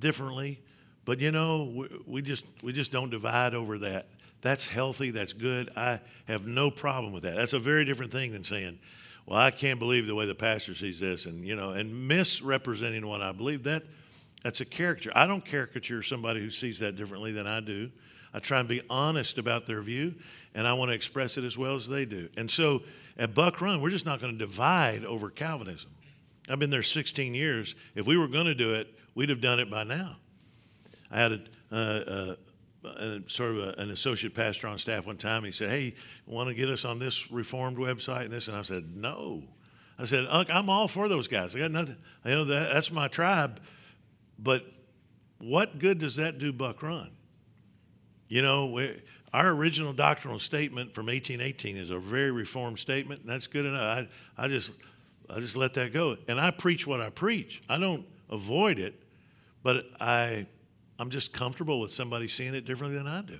[0.00, 0.60] differently,
[1.04, 4.06] but you know, we, we, just we just don't divide over that.
[4.40, 5.10] That's healthy.
[5.10, 5.70] That's good.
[5.76, 7.34] I have no problem with that.
[7.34, 8.78] That's a very different thing than saying,
[9.26, 13.06] "Well, I can't believe the way the pastor sees this," and you know, and misrepresenting
[13.06, 13.64] what I believe.
[13.64, 13.82] That
[14.42, 15.12] that's a caricature.
[15.14, 17.90] I don't caricature somebody who sees that differently than I do.
[18.32, 20.14] I try and be honest about their view,
[20.54, 22.28] and I want to express it as well as they do.
[22.36, 22.82] And so
[23.16, 25.90] at Buck Run, we're just not going to divide over Calvinism.
[26.50, 27.74] I've been there 16 years.
[27.94, 30.16] If we were going to do it, we'd have done it by now.
[31.10, 31.40] I had a,
[31.72, 32.34] uh, uh,
[32.84, 35.42] a sort of a, an associate pastor on staff one time.
[35.44, 35.94] He said, "Hey,
[36.26, 39.42] want to get us on this Reformed website and this?" And I said, "No."
[39.98, 41.56] I said, "I'm all for those guys.
[41.56, 41.96] I got nothing.
[42.24, 43.60] You know that, that's my tribe,
[44.38, 44.64] but
[45.38, 47.10] what good does that do Buck Run?
[48.28, 48.78] You know,
[49.32, 54.08] our original doctrinal statement from 1818 is a very reformed statement, and that's good enough.
[54.38, 54.72] I, I just
[55.30, 57.62] I just let that go, and I preach what I preach.
[57.68, 58.94] I don't avoid it,
[59.62, 60.46] but I
[60.98, 63.38] I'm just comfortable with somebody seeing it differently than I do.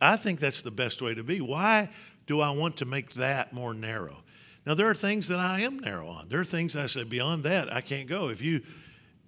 [0.00, 1.40] I think that's the best way to be.
[1.40, 1.88] Why
[2.26, 4.22] do I want to make that more narrow?
[4.66, 6.28] Now there are things that I am narrow on.
[6.28, 8.28] There are things I say beyond that I can't go.
[8.28, 8.62] If you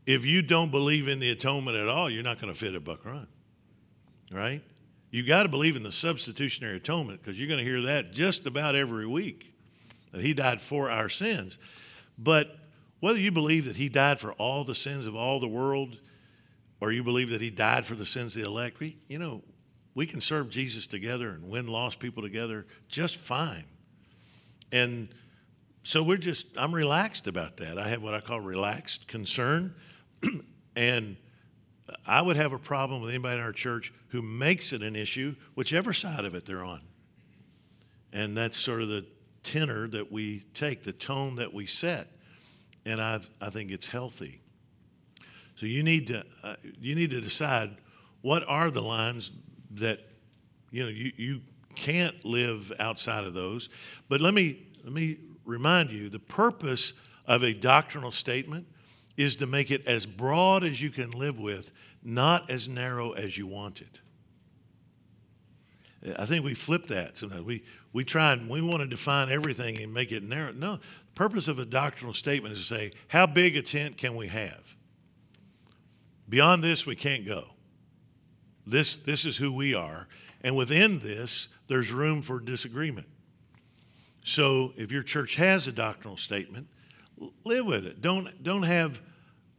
[0.07, 2.85] if you don't believe in the atonement at all, you're not going to fit at
[2.85, 3.27] Buck Run.
[4.31, 4.63] Right?
[5.11, 8.47] You got to believe in the substitutionary atonement because you're going to hear that just
[8.47, 9.53] about every week.
[10.13, 11.59] That he died for our sins.
[12.19, 12.57] But
[13.01, 15.99] whether you believe that he died for all the sins of all the world
[16.81, 19.41] or you believe that he died for the sins of the elect, we, you know,
[19.95, 23.65] we can serve Jesus together and win lost people together just fine.
[24.73, 25.09] And
[25.85, 27.79] so we're just, I'm relaxed about that.
[27.79, 29.75] I have what I call relaxed concern.
[30.77, 31.17] and
[32.07, 35.35] I would have a problem with anybody in our church who makes it an issue,
[35.55, 36.81] whichever side of it they're on.
[38.13, 39.05] And that's sort of the
[39.43, 42.09] tenor that we take, the tone that we set.
[42.87, 44.41] And I, I think it's healthy.
[45.57, 47.71] So you need to uh, you need to decide
[48.23, 49.39] what are the lines
[49.73, 50.01] that
[50.71, 51.41] you know you, you
[51.77, 53.69] can't live outside of those.
[54.09, 58.67] But let me let me remind you the purpose of a doctrinal statement
[59.17, 61.71] is to make it as broad as you can live with,
[62.03, 64.01] not as narrow as you want it.
[66.19, 67.45] I think we flip that sometimes.
[67.45, 70.53] We we try and we want to define everything and make it narrow.
[70.53, 70.83] No, the
[71.15, 74.77] purpose of a doctrinal statement is to say, how big a tent can we have?
[76.29, 77.45] Beyond this, we can't go.
[78.67, 80.09] This, this is who we are.
[80.43, 83.07] And within this, there's room for disagreement.
[84.25, 86.67] So if your church has a doctrinal statement,
[87.45, 88.01] live with it.
[88.01, 89.01] Don't, don't have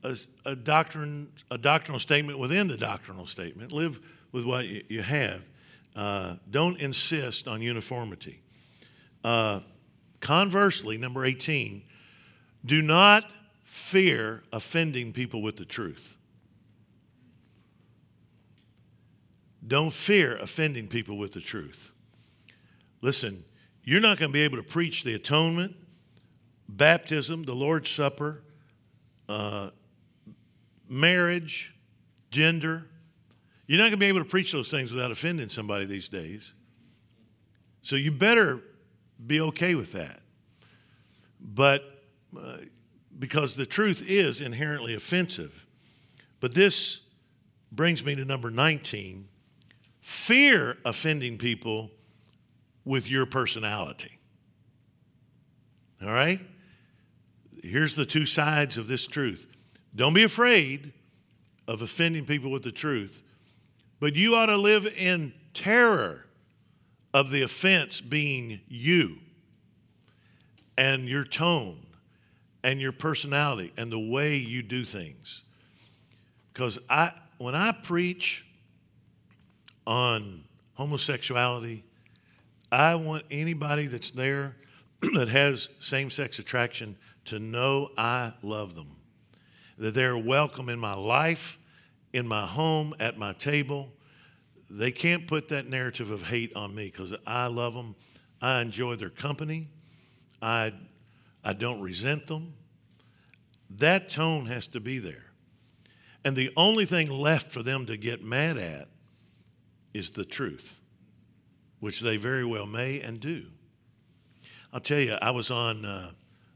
[0.03, 0.15] a,
[0.45, 3.71] a, doctrine, a doctrinal statement within the doctrinal statement.
[3.71, 3.99] Live
[4.31, 5.47] with what you, you have.
[5.95, 8.41] Uh, don't insist on uniformity.
[9.23, 9.61] Uh,
[10.19, 11.81] conversely, number 18,
[12.65, 13.23] do not
[13.63, 16.17] fear offending people with the truth.
[19.65, 21.91] Don't fear offending people with the truth.
[23.01, 23.43] Listen,
[23.83, 25.75] you're not going to be able to preach the atonement,
[26.67, 28.41] baptism, the Lord's Supper,
[29.29, 29.69] uh,
[30.89, 31.75] marriage,
[32.31, 32.85] gender.
[33.67, 36.53] You're not going to be able to preach those things without offending somebody these days.
[37.81, 38.61] So you better
[39.25, 40.21] be okay with that.
[41.39, 41.85] But
[42.39, 42.57] uh,
[43.17, 45.65] because the truth is inherently offensive.
[46.39, 47.07] But this
[47.71, 49.27] brings me to number 19
[50.01, 51.89] fear offending people
[52.83, 54.11] with your personality.
[56.03, 56.39] All right?
[57.65, 59.47] Here's the two sides of this truth.
[59.95, 60.93] Don't be afraid
[61.67, 63.23] of offending people with the truth,
[63.99, 66.25] but you ought to live in terror
[67.13, 69.17] of the offense being you
[70.77, 71.77] and your tone
[72.63, 75.43] and your personality and the way you do things.
[76.53, 78.45] Because I, when I preach
[79.87, 81.83] on homosexuality,
[82.71, 84.55] I want anybody that's there
[85.15, 88.87] that has same sex attraction to know I love them,
[89.77, 91.57] that they're welcome in my life,
[92.13, 93.91] in my home, at my table.
[94.69, 97.95] They can't put that narrative of hate on me because I love them.
[98.41, 99.67] I enjoy their company.
[100.41, 100.73] I,
[101.43, 102.53] I don't resent them.
[103.77, 105.25] That tone has to be there.
[106.23, 108.87] And the only thing left for them to get mad at
[109.93, 110.79] is the truth,
[111.79, 113.43] which they very well may and do.
[114.73, 116.11] I'll tell you, I was on uh,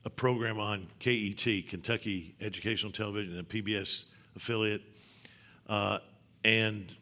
[0.05, 4.81] a program on KET, Kentucky Educational Television, and PBS affiliate,
[5.67, 5.99] uh,
[6.43, 6.95] and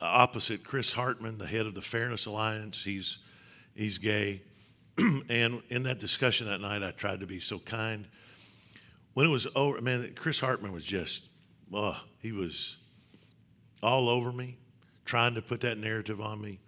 [0.00, 3.24] opposite Chris Hartman, the head of the Fairness Alliance, he's
[3.74, 4.42] he's gay,
[5.30, 8.06] and in that discussion that night, I tried to be so kind.
[9.14, 11.30] When it was over, man, Chris Hartman was just,
[11.72, 12.78] oh, he was
[13.82, 14.56] all over me,
[15.04, 16.58] trying to put that narrative on me.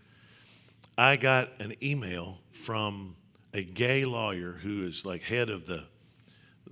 [0.97, 3.17] I got an email from
[3.55, 5.85] a gay lawyer who is like head of the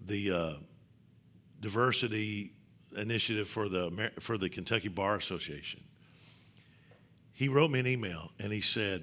[0.07, 0.53] the uh,
[1.61, 2.53] diversity
[2.97, 5.83] initiative for the for the Kentucky Bar Association.
[7.33, 9.03] He wrote me an email and he said,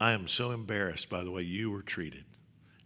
[0.00, 2.24] "I am so embarrassed by the way you were treated,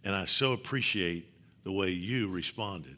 [0.03, 1.25] and I so appreciate
[1.63, 2.97] the way you responded,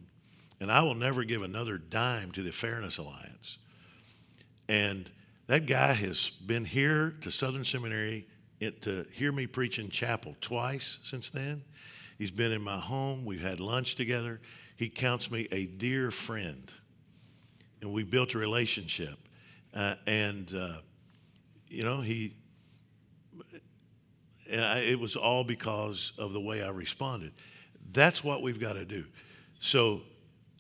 [0.62, 3.60] and I will never give another dime to the Fairness Alliance."
[4.70, 5.10] And
[5.48, 8.26] that guy has been here to Southern Seminary
[8.60, 11.64] to hear me preach in chapel twice since then.
[12.18, 13.26] He's been in my home.
[13.26, 14.40] We've had lunch together.
[14.78, 16.72] He counts me a dear friend.
[17.82, 19.16] And we built a relationship.
[19.74, 20.78] Uh, and, uh,
[21.70, 22.34] you know, he,
[24.54, 27.34] I, it was all because of the way I responded.
[27.92, 29.04] That's what we've got to do.
[29.60, 30.02] So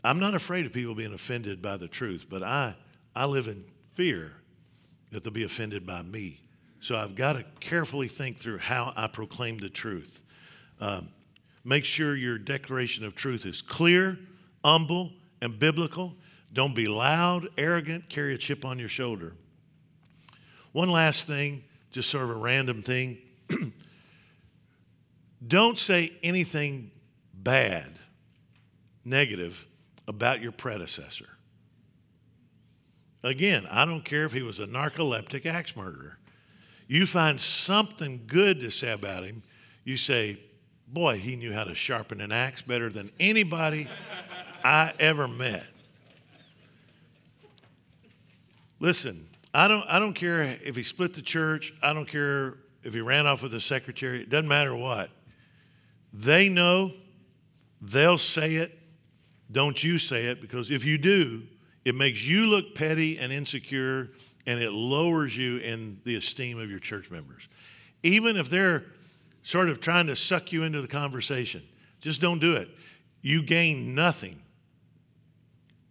[0.03, 2.75] I'm not afraid of people being offended by the truth, but I,
[3.15, 4.41] I live in fear
[5.12, 6.41] that they'll be offended by me
[6.83, 10.21] so I've got to carefully think through how I proclaim the truth.
[10.81, 11.07] Um,
[11.63, 14.19] make sure your declaration of truth is clear,
[14.65, 16.13] humble, and biblical.
[16.51, 19.31] Don't be loud, arrogant, carry a chip on your shoulder.
[20.73, 23.17] One last thing, just sort of a random thing.
[25.47, 26.91] Don't say anything
[27.33, 27.93] bad,
[29.05, 29.65] negative
[30.05, 31.29] about your predecessor.
[33.23, 36.17] Again, I don't care if he was a narcoleptic axe murderer
[36.87, 39.43] you find something good to say about him,
[39.83, 40.37] you say,
[40.87, 43.87] Boy, he knew how to sharpen an axe better than anybody
[44.63, 45.67] I ever met.
[48.79, 49.19] Listen,
[49.55, 53.01] I don't, I don't care if he split the church, I don't care if he
[53.01, 55.09] ran off with the secretary, it doesn't matter what.
[56.13, 56.91] They know,
[57.81, 58.77] they'll say it.
[59.51, 61.43] Don't you say it because if you do,
[61.85, 64.09] it makes you look petty and insecure
[64.45, 67.47] and it lowers you in the esteem of your church members.
[68.03, 68.84] Even if they're
[69.41, 71.62] sort of trying to suck you into the conversation,
[71.99, 72.69] just don't do it.
[73.21, 74.38] You gain nothing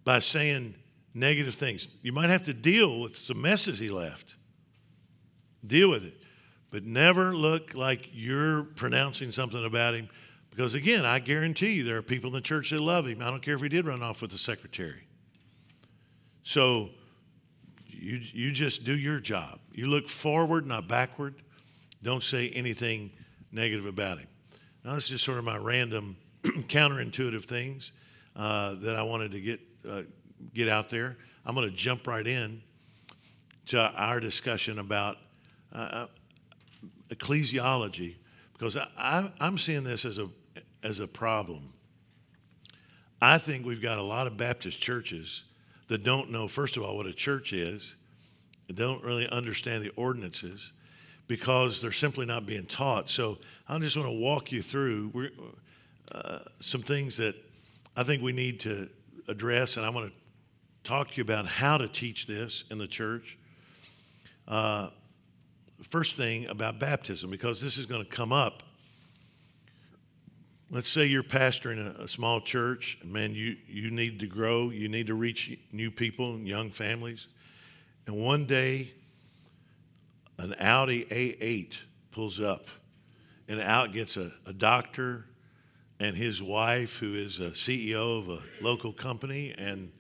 [0.05, 0.75] by saying
[1.15, 1.97] negative things.
[2.03, 4.37] You might have to deal with some messes he left.
[5.67, 6.15] Deal with it.
[6.71, 10.09] But never look like you're pronouncing something about him.
[10.51, 13.23] Because again, I guarantee you there are people in the church that love him.
[13.23, 15.07] I don't care if he did run off with the secretary.
[16.43, 16.91] So
[18.03, 19.61] you, you just do your job.
[19.73, 21.37] You look forward, not backward.
[22.03, 23.11] Don't say anything
[23.53, 24.27] negative about him.
[24.85, 27.93] Now, that's just sort of my random counterintuitive things
[28.35, 30.03] uh, that I wanted to get, uh,
[30.53, 31.17] get out there.
[31.47, 32.61] I'm going to jump right in
[33.67, 35.17] to our discussion about
[35.73, 36.07] uh, uh
[37.11, 38.17] ecclesiology
[38.55, 40.29] because I, am seeing this as a,
[40.83, 41.61] as a problem.
[43.21, 45.45] I think we've got a lot of Baptist churches
[45.93, 47.97] that don't know, first of all, what a church is,
[48.75, 50.73] don't really understand the ordinances.
[51.33, 53.09] because they're simply not being taught.
[53.09, 55.31] So I just want to walk you through
[56.11, 57.35] uh, some things that
[57.97, 58.87] I think we need to
[59.29, 60.13] address, and I want to
[60.83, 63.39] talk to you about how to teach this in the church.
[64.47, 64.89] Uh,
[65.89, 68.63] first thing about baptism, because this is going to come up.
[70.73, 74.71] Let's say you're pastoring a, a small church, and man, you, you need to grow,
[74.71, 77.29] you need to reach new people and young families.
[78.07, 78.91] And one day,
[80.39, 82.65] an Audi A8 pulls up,
[83.51, 85.27] and out gets a, a doctor
[86.01, 89.93] and his wife, who is a CEO of a local company, and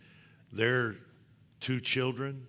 [0.55, 0.95] their
[1.61, 2.47] two children.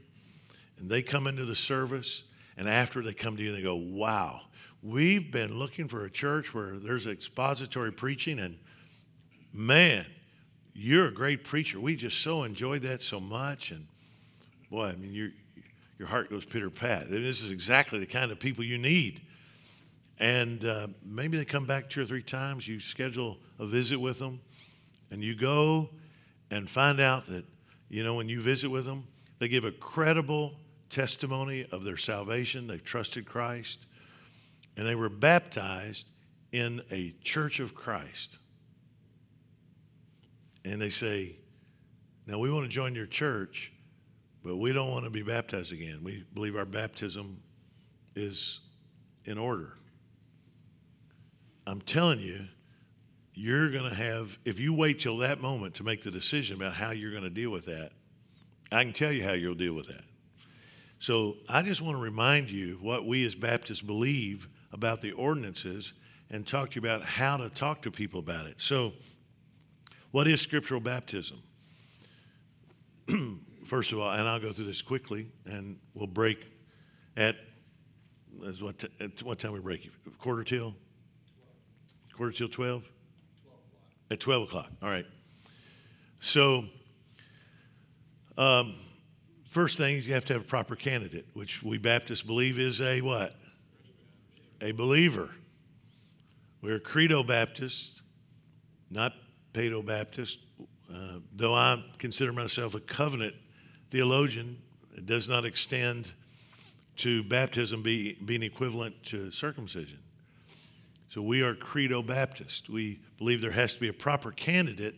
[0.79, 4.43] And they come into the service, and after they come to you, they go, Wow,
[4.83, 8.57] we've been looking for a church where there's expository preaching, and
[9.53, 10.05] man,
[10.73, 11.79] you're a great preacher.
[11.79, 13.71] We just so enjoyed that so much.
[13.71, 13.85] And
[14.69, 15.13] boy, I mean,
[15.97, 17.09] your heart goes pitter pat.
[17.09, 19.21] This is exactly the kind of people you need.
[20.19, 22.67] And uh, maybe they come back two or three times.
[22.67, 24.41] You schedule a visit with them,
[25.11, 25.89] and you go
[26.51, 27.45] and find out that,
[27.89, 29.07] you know, when you visit with them,
[29.39, 30.53] they give a credible
[30.89, 32.67] testimony of their salvation.
[32.67, 33.87] They've trusted Christ,
[34.77, 36.09] and they were baptized
[36.51, 38.39] in a church of Christ.
[40.65, 41.35] And they say,
[42.25, 43.73] Now we want to join your church,
[44.43, 45.99] but we don't want to be baptized again.
[46.03, 47.41] We believe our baptism
[48.15, 48.61] is
[49.25, 49.73] in order.
[51.65, 52.39] I'm telling you,
[53.33, 56.73] you're going to have, if you wait till that moment to make the decision about
[56.73, 57.91] how you're going to deal with that,
[58.71, 60.03] I can tell you how you'll deal with that.
[60.99, 65.93] So I just want to remind you what we as Baptists believe about the ordinances
[66.29, 68.59] and talk to you about how to talk to people about it.
[68.59, 68.93] So,
[70.11, 71.37] what is scriptural baptism?
[73.65, 76.45] First of all, and I'll go through this quickly, and we'll break
[77.15, 77.35] at,
[78.59, 79.89] what, t- at what time we break?
[80.17, 80.75] Quarter till?
[82.15, 82.81] Quarter till 12?
[82.81, 82.91] 12
[84.11, 84.69] At 12 o'clock.
[84.81, 85.05] All right.
[86.19, 86.65] So,
[88.37, 88.73] um,
[89.49, 92.81] first thing is you have to have a proper candidate, which we Baptists believe is
[92.81, 93.35] a what?
[94.63, 95.29] A believer.
[96.61, 98.01] We're Credo Baptists,
[98.89, 99.13] not
[99.51, 100.45] Paedo Baptist,
[100.89, 103.35] uh, though I consider myself a covenant
[103.89, 104.57] theologian.
[104.95, 106.13] It does not extend
[106.95, 109.99] to baptism be, being equivalent to circumcision.
[111.09, 112.69] So we are Credo Baptist.
[112.69, 114.95] We believe there has to be a proper candidate,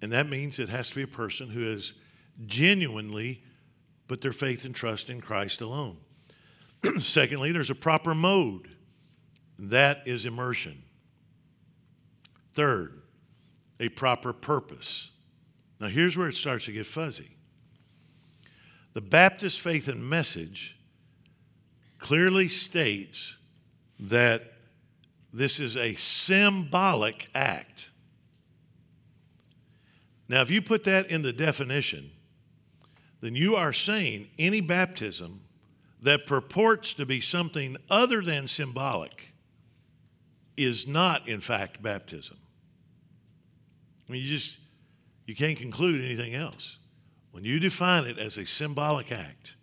[0.00, 2.00] and that means it has to be a person who has
[2.46, 3.42] genuinely
[4.08, 5.98] put their faith and trust in Christ alone.
[6.98, 8.68] Secondly, there's a proper mode.
[9.58, 10.76] That is immersion.
[12.54, 13.02] Third,
[13.78, 15.12] a proper purpose.
[15.78, 17.28] Now, here's where it starts to get fuzzy.
[18.92, 20.78] The Baptist faith and message
[21.98, 23.38] clearly states
[24.00, 24.42] that
[25.32, 27.90] this is a symbolic act.
[30.28, 32.10] Now, if you put that in the definition,
[33.20, 35.40] then you are saying any baptism
[36.02, 39.32] that purports to be something other than symbolic
[40.56, 42.36] is not, in fact, baptism.
[44.08, 44.62] I mean, you just
[45.26, 46.78] you can't conclude anything else.
[47.30, 49.54] When you define it as a symbolic act,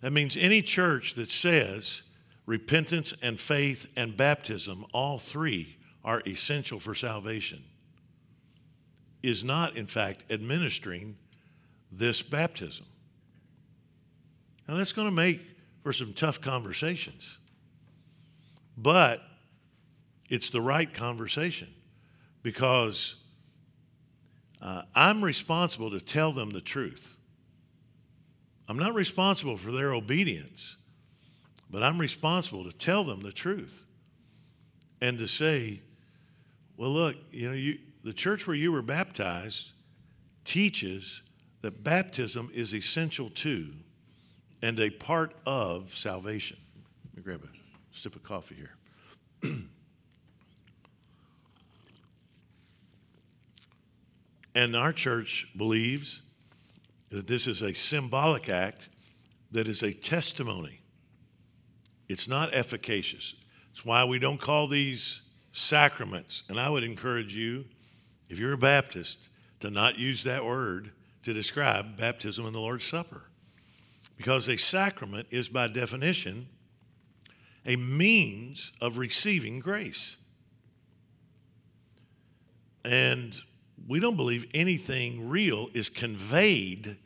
[0.00, 2.04] that means any church that says
[2.46, 7.58] repentance and faith and baptism, all three are essential for salvation,
[9.22, 11.16] is not, in fact, administering
[11.92, 12.86] this baptism.
[14.66, 15.40] Now, that's going to make
[15.82, 17.38] for some tough conversations,
[18.76, 19.22] but
[20.30, 21.68] it's the right conversation
[22.42, 23.22] because
[24.62, 27.18] uh, I'm responsible to tell them the truth.
[28.68, 30.78] I'm not responsible for their obedience.
[31.74, 33.84] But I'm responsible to tell them the truth
[35.02, 35.80] and to say,
[36.76, 39.72] well, look, you know, you, the church where you were baptized
[40.44, 41.22] teaches
[41.62, 43.66] that baptism is essential to
[44.64, 46.56] and a part of salvation.
[47.04, 47.48] Let me grab a
[47.90, 48.74] sip of coffee here.
[54.54, 56.22] and our church believes
[57.10, 58.88] that this is a symbolic act
[59.52, 60.80] that is a testimony
[62.08, 63.34] it's not efficacious.
[63.72, 66.42] It's why we don't call these sacraments.
[66.50, 67.64] And I would encourage you,
[68.28, 70.90] if you're a Baptist, to not use that word
[71.22, 73.24] to describe baptism and the Lord's Supper.
[74.16, 76.46] Because a sacrament is, by definition,
[77.66, 80.18] a means of receiving grace.
[82.84, 83.36] And
[83.86, 86.96] we don't believe anything real is conveyed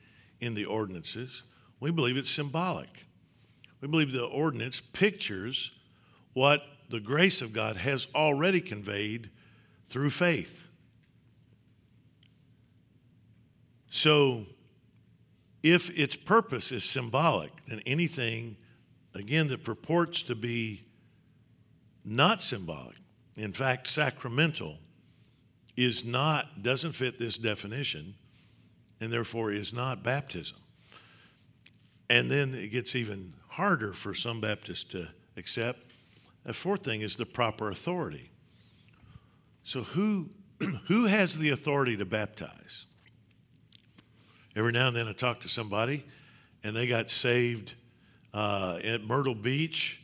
[0.41, 1.43] in the ordinances,
[1.81, 2.89] we believe it's symbolic.
[3.81, 5.79] we believe the ordinance pictures
[6.33, 9.31] what the grace of God has already conveyed
[9.87, 10.69] through faith.
[13.91, 14.45] So,
[15.63, 18.57] if its purpose is symbolic, then anything,
[19.15, 20.83] again, that purports to be
[22.05, 22.97] not symbolic,
[23.37, 24.79] in fact, sacramental,
[25.77, 28.15] is not, doesn't fit this definition,
[29.01, 30.59] and therefore is not baptism.
[32.11, 35.07] And then it gets even harder for some Baptists to
[35.37, 35.81] accept.
[36.47, 38.31] A fourth thing is the proper authority.
[39.63, 40.31] So, who,
[40.87, 42.87] who has the authority to baptize?
[44.59, 46.03] Every now and then I talk to somebody
[46.65, 47.77] and they got saved
[48.35, 50.03] uh, at Myrtle Beach.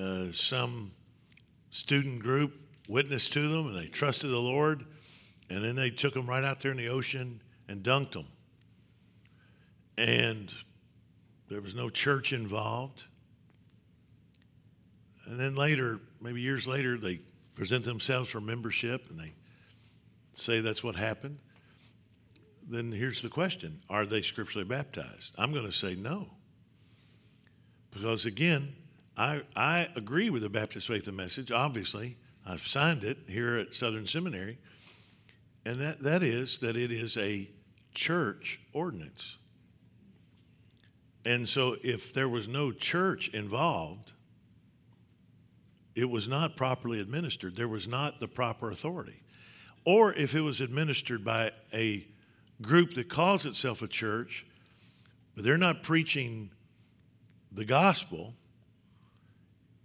[0.00, 0.92] Uh, some
[1.70, 2.54] student group
[2.88, 4.84] witnessed to them and they trusted the Lord.
[5.50, 8.26] And then they took them right out there in the ocean and dunked them.
[9.98, 10.54] And
[11.48, 13.02] there was no church involved.
[15.24, 17.18] And then later, maybe years later, they
[17.56, 19.32] present themselves for membership and they
[20.34, 21.40] say that's what happened.
[22.68, 25.34] Then here's the question Are they scripturally baptized?
[25.38, 26.28] I'm going to say no.
[27.90, 28.74] Because again,
[29.16, 31.50] I, I agree with the Baptist Faith and Message.
[31.50, 34.58] Obviously, I've signed it here at Southern Seminary.
[35.64, 37.48] And that, that is that it is a
[37.94, 39.38] church ordinance.
[41.24, 44.12] And so, if there was no church involved,
[45.96, 47.56] it was not properly administered.
[47.56, 49.22] There was not the proper authority.
[49.84, 52.06] Or if it was administered by a
[52.62, 54.46] group that calls itself a church,
[55.34, 56.50] but they're not preaching
[57.52, 58.34] the gospel,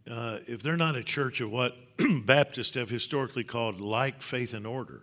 [0.09, 1.75] uh, if they're not a church of what
[2.25, 5.01] Baptists have historically called like faith and order,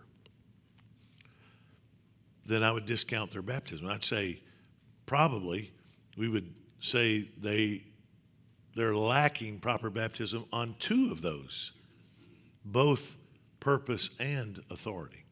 [2.45, 3.87] then I would discount their baptism.
[3.87, 4.41] I'd say
[5.05, 5.71] probably
[6.17, 7.83] we would say they
[8.75, 11.73] they're lacking proper baptism on two of those,
[12.63, 13.15] both
[13.59, 15.25] purpose and authority.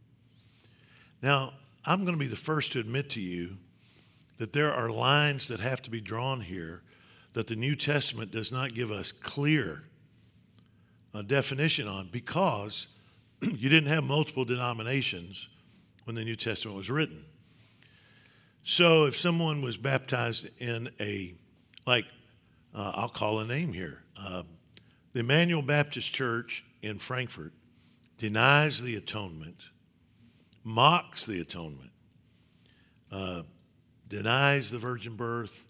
[1.21, 1.53] Now,
[1.87, 3.51] I'm going to be the first to admit to you
[4.39, 6.81] that there are lines that have to be drawn here
[7.31, 9.83] that the New Testament does not give us clear
[11.13, 12.93] uh, definition on because
[13.41, 15.47] you didn't have multiple denominations
[16.03, 17.21] when the New Testament was written.
[18.63, 21.33] So if someone was baptized in a,
[21.85, 22.05] like,
[22.75, 24.43] uh, I'll call a name here, uh,
[25.13, 27.53] the Emmanuel Baptist Church in Frankfort
[28.17, 29.69] denies the atonement,
[30.67, 31.91] mocks the atonement,
[33.09, 33.41] uh,
[34.09, 35.65] denies the virgin birth,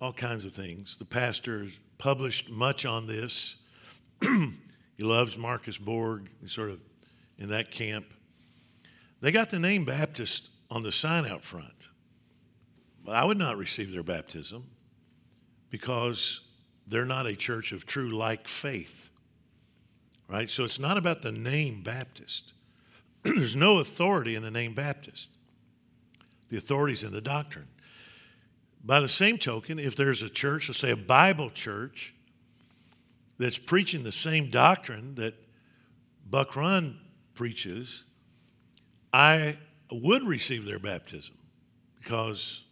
[0.00, 0.96] all kinds of things.
[0.96, 1.66] The pastor
[1.98, 3.66] published much on this.
[4.22, 6.84] he loves Marcus Borg, he's sort of
[7.36, 8.06] in that camp.
[9.20, 11.88] They got the name Baptist on the sign out front.
[13.04, 14.64] But I would not receive their baptism
[15.68, 16.48] because
[16.86, 19.10] they're not a church of true like faith.
[20.28, 20.48] Right?
[20.48, 22.52] So it's not about the name Baptist.
[23.36, 25.36] There's no authority in the name Baptist.
[26.48, 27.66] The authority is in the doctrine.
[28.84, 32.14] By the same token, if there's a church, let's say a Bible church,
[33.38, 35.34] that's preaching the same doctrine that
[36.28, 36.98] Buck Run
[37.34, 38.04] preaches,
[39.12, 39.56] I
[39.90, 41.36] would receive their baptism
[41.98, 42.66] because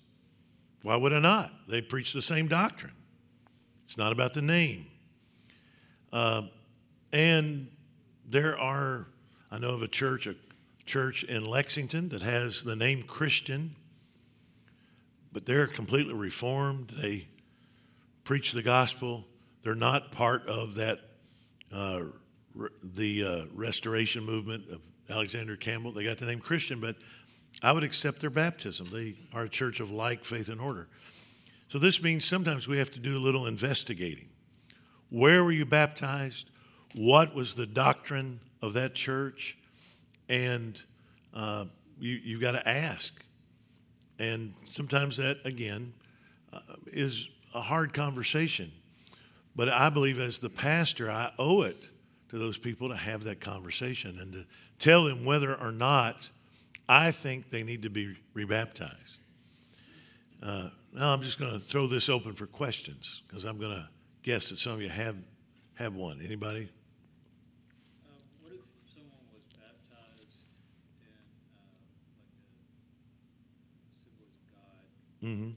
[0.82, 1.50] why would I not?
[1.68, 2.92] They preach the same doctrine.
[3.84, 4.86] It's not about the name.
[6.12, 6.42] Uh,
[7.12, 7.66] and
[8.28, 9.06] there are,
[9.50, 10.34] I know of a church, a
[10.86, 13.74] church in Lexington that has the name Christian,
[15.32, 16.86] but they're completely reformed.
[16.90, 17.26] They
[18.24, 19.26] preach the gospel.
[19.62, 21.00] They're not part of that,
[21.72, 22.02] uh,
[22.54, 24.80] re- the uh, restoration movement of
[25.10, 25.92] Alexander Campbell.
[25.92, 26.96] They got the name Christian, but
[27.62, 28.88] I would accept their baptism.
[28.92, 30.88] They are a church of like faith and order.
[31.68, 34.28] So this means sometimes we have to do a little investigating.
[35.10, 36.50] Where were you baptized?
[36.94, 39.58] What was the doctrine of that church?
[40.28, 40.80] And
[41.34, 41.66] uh,
[41.98, 43.24] you, you've got to ask.
[44.18, 45.92] And sometimes that, again,
[46.52, 48.70] uh, is a hard conversation.
[49.54, 51.88] But I believe as the pastor, I owe it
[52.28, 54.44] to those people to have that conversation and to
[54.78, 56.28] tell them whether or not
[56.88, 59.20] I think they need to be rebaptized.
[60.42, 63.88] Uh, now I'm just going to throw this open for questions because I'm going to
[64.22, 65.16] guess that some of you have
[65.76, 66.18] have one.
[66.24, 66.68] Anybody?
[68.06, 70.40] Um, what if someone was baptized
[71.04, 71.12] in
[71.52, 71.92] uh, like a
[73.92, 74.56] Assemblies of God, Mm-hmm.
[74.56, 75.50] Church of God, where they believe you can lose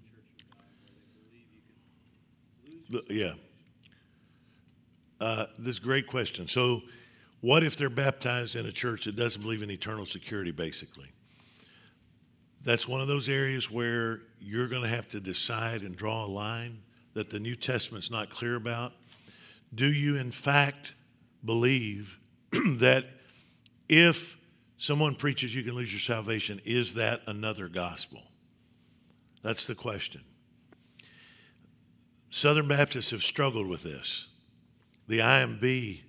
[3.10, 3.34] Yeah.
[5.22, 6.48] Uh, this is a great question.
[6.48, 6.82] So,
[7.42, 11.08] what if they're baptized in a church that doesn't believe in eternal security, basically?
[12.64, 16.28] That's one of those areas where you're going to have to decide and draw a
[16.28, 16.80] line
[17.14, 18.94] that the New Testament's not clear about?
[19.74, 20.94] Do you, in fact,
[21.46, 22.18] believe
[22.52, 23.06] that
[23.88, 24.38] if
[24.78, 28.29] someone preaches you can lose your salvation, is that another gospel?
[29.42, 30.22] That's the question.
[32.30, 34.36] Southern Baptists have struggled with this.
[35.08, 36.02] The IMB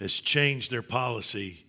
[0.00, 1.64] has changed their policy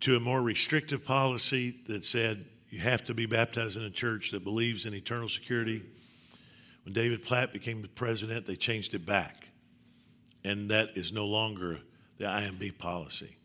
[0.00, 4.30] to a more restrictive policy that said you have to be baptized in a church
[4.30, 5.82] that believes in eternal security.
[6.84, 9.48] When David Platt became the president, they changed it back.
[10.44, 11.80] And that is no longer
[12.18, 13.36] the IMB policy.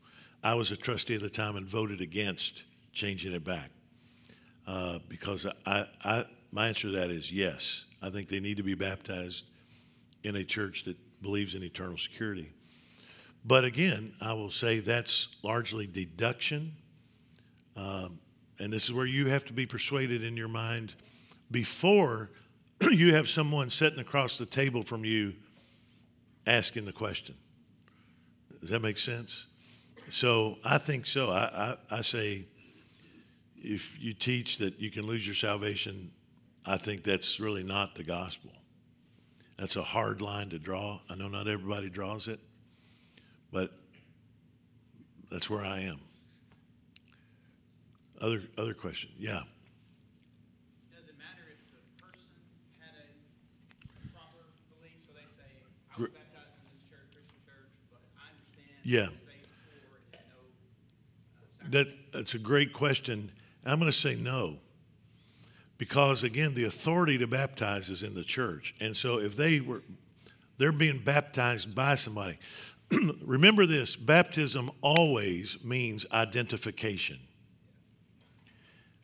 [0.44, 3.70] I was a trustee at the time and voted against changing it back
[4.68, 6.24] uh, because I, I,
[6.54, 7.86] my answer to that is yes.
[8.02, 9.50] I think they need to be baptized
[10.24, 12.52] in a church that believes in eternal security.
[13.44, 16.74] But again, I will say that's largely deduction.
[17.76, 18.20] Um,
[18.60, 20.94] and this is where you have to be persuaded in your mind
[21.50, 22.30] before
[22.92, 25.34] you have someone sitting across the table from you
[26.46, 27.36] asking the question.
[28.60, 29.48] Does that make sense?
[30.08, 31.32] So I think so.
[31.32, 32.46] I, I, I say
[33.58, 36.10] if you teach that you can lose your salvation,
[36.66, 38.52] I think that's really not the gospel.
[39.58, 41.00] That's a hard line to draw.
[41.10, 42.40] I know not everybody draws it,
[43.52, 43.72] but
[45.30, 45.98] that's where I am.
[48.22, 49.12] Other other question?
[49.20, 49.42] Yeah.
[50.96, 52.32] Does it matter if the person
[52.80, 54.48] had a proper
[54.80, 54.96] belief?
[55.06, 55.44] So they say,
[55.98, 58.80] I was baptized in this church, Christian church, but I understand.
[58.84, 59.08] Yeah.
[59.28, 60.40] faith before and no,
[61.68, 63.30] uh, That, that's a great question.
[63.66, 64.56] I'm going to say no.
[65.84, 68.74] Because again, the authority to baptize is in the church.
[68.80, 69.82] And so if they were,
[70.58, 72.38] they're being baptized by somebody.
[73.26, 77.18] Remember this baptism always means identification.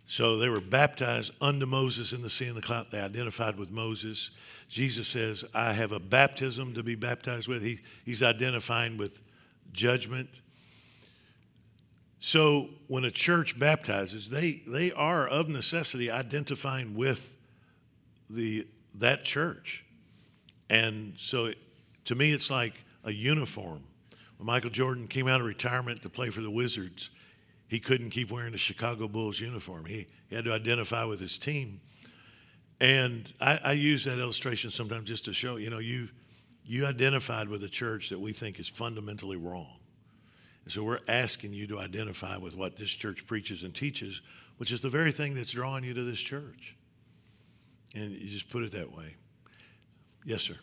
[0.06, 2.92] So they were baptized unto Moses in the sea and the cloud.
[2.92, 4.32] They identified with Moses.
[4.70, 7.62] Jesus says, I have a baptism to be baptized with.
[7.62, 9.22] He, he's identifying with
[9.74, 10.30] judgment.
[12.20, 17.36] So when a church baptizes, they, they are of necessity identifying with
[18.30, 19.86] the, that church.
[20.70, 21.58] And so it,
[22.06, 22.74] to me, it's like
[23.06, 23.80] a uniform.
[24.38, 27.10] When Michael Jordan came out of retirement to play for the Wizards,
[27.68, 29.86] he couldn't keep wearing the Chicago Bulls uniform.
[29.86, 31.80] He, he had to identify with his team.
[32.82, 36.10] And I, I use that illustration sometimes just to show, you know, you,
[36.66, 39.79] you identified with a church that we think is fundamentally wrong.
[40.70, 44.22] And so we're asking you to identify with what this church preaches and teaches,
[44.58, 46.78] which is the very thing that's drawing you to this church.
[47.96, 49.16] And you just put it that way.
[50.26, 50.54] Yes, sir.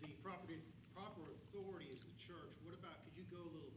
[0.00, 0.60] The property,
[0.94, 2.54] proper authority is the church.
[2.62, 3.72] What about, could you go a little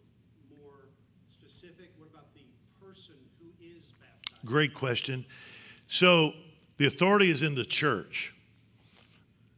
[0.56, 0.86] more
[1.32, 1.90] specific?
[1.98, 2.42] What about the
[2.80, 4.46] person who is baptized?
[4.46, 5.26] Great question.
[5.88, 6.34] So
[6.78, 8.36] the authority is in the church.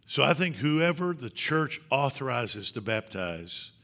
[0.06, 3.75] So I think whoever the church authorizes to baptize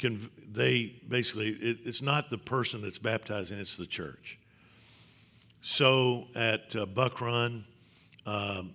[0.00, 4.38] can they basically it, it's not the person that's baptizing it's the church.
[5.60, 7.64] So at uh, buck run
[8.26, 8.70] um,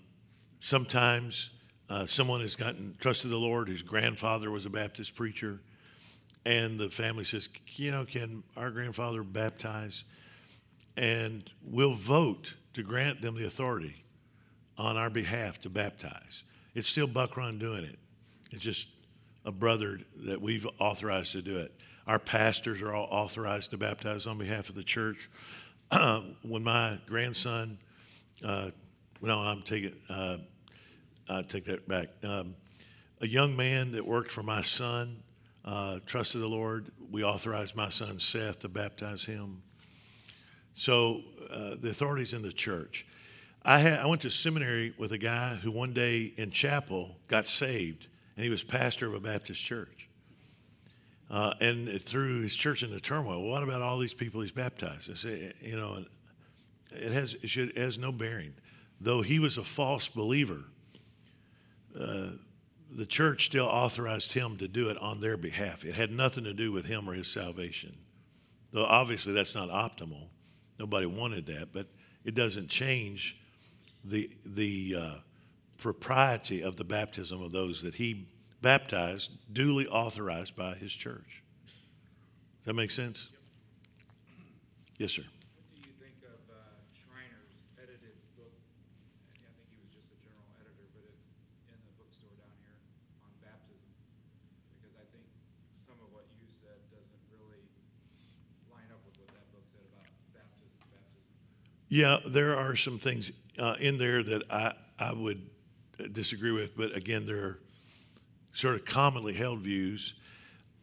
[0.60, 1.60] sometimes
[1.90, 5.60] uh, someone has gotten trusted the lord whose grandfather was a baptist preacher
[6.46, 10.06] and the family says you know can our grandfather baptize?
[10.98, 13.96] And we'll vote to grant them the authority
[14.78, 16.46] on our behalf to baptize.
[16.74, 17.98] It's still buck run doing it.
[18.52, 19.05] It's just
[19.46, 21.72] a brother that we've authorized to do it.
[22.08, 25.30] Our pastors are all authorized to baptize on behalf of the church.
[26.44, 27.78] when my grandson,
[28.44, 28.70] uh,
[29.22, 30.38] no, I'm taking, uh,
[31.30, 32.10] I take that back.
[32.24, 32.56] Um,
[33.22, 35.18] a young man that worked for my son
[35.64, 36.88] uh, trusted the Lord.
[37.12, 39.62] We authorized my son Seth to baptize him.
[40.74, 41.22] So
[41.52, 43.06] uh, the authorities in the church.
[43.64, 47.48] I, had, I went to seminary with a guy who one day in chapel got
[47.48, 50.10] saved and he was pastor of a Baptist church.
[51.30, 53.42] Uh, and through his church in the turmoil.
[53.42, 55.10] Well, what about all these people he's baptized?
[55.10, 56.04] I say, you know,
[56.92, 58.54] it has it, should, it has no bearing.
[59.02, 60.62] Though he was a false believer,
[62.00, 62.30] uh,
[62.92, 65.84] the church still authorized him to do it on their behalf.
[65.84, 67.94] It had nothing to do with him or his salvation.
[68.72, 70.28] Though obviously that's not optimal.
[70.78, 71.88] Nobody wanted that, but
[72.24, 73.38] it doesn't change
[74.04, 75.16] the the uh,
[75.78, 78.28] propriety of the baptism of those that he
[78.62, 81.44] baptized, duly authorized by his church.
[82.60, 83.32] Does that make sense?
[84.98, 85.22] Yes, sir.
[85.22, 86.56] What do you think of uh,
[86.96, 88.56] Schreiner's edited book?
[89.44, 91.22] I think he was just a general editor, but it's
[91.70, 92.80] in the bookstore down here
[93.22, 93.92] on baptism.
[94.80, 95.28] Because I think
[95.86, 97.68] some of what you said doesn't really
[98.72, 100.74] line up with what that book about baptism.
[100.90, 101.30] Baptism.
[101.92, 105.44] Yeah, there are some things uh, in there that I, I would
[106.14, 107.58] disagree with, but again, they're
[108.54, 110.20] sort of commonly held views.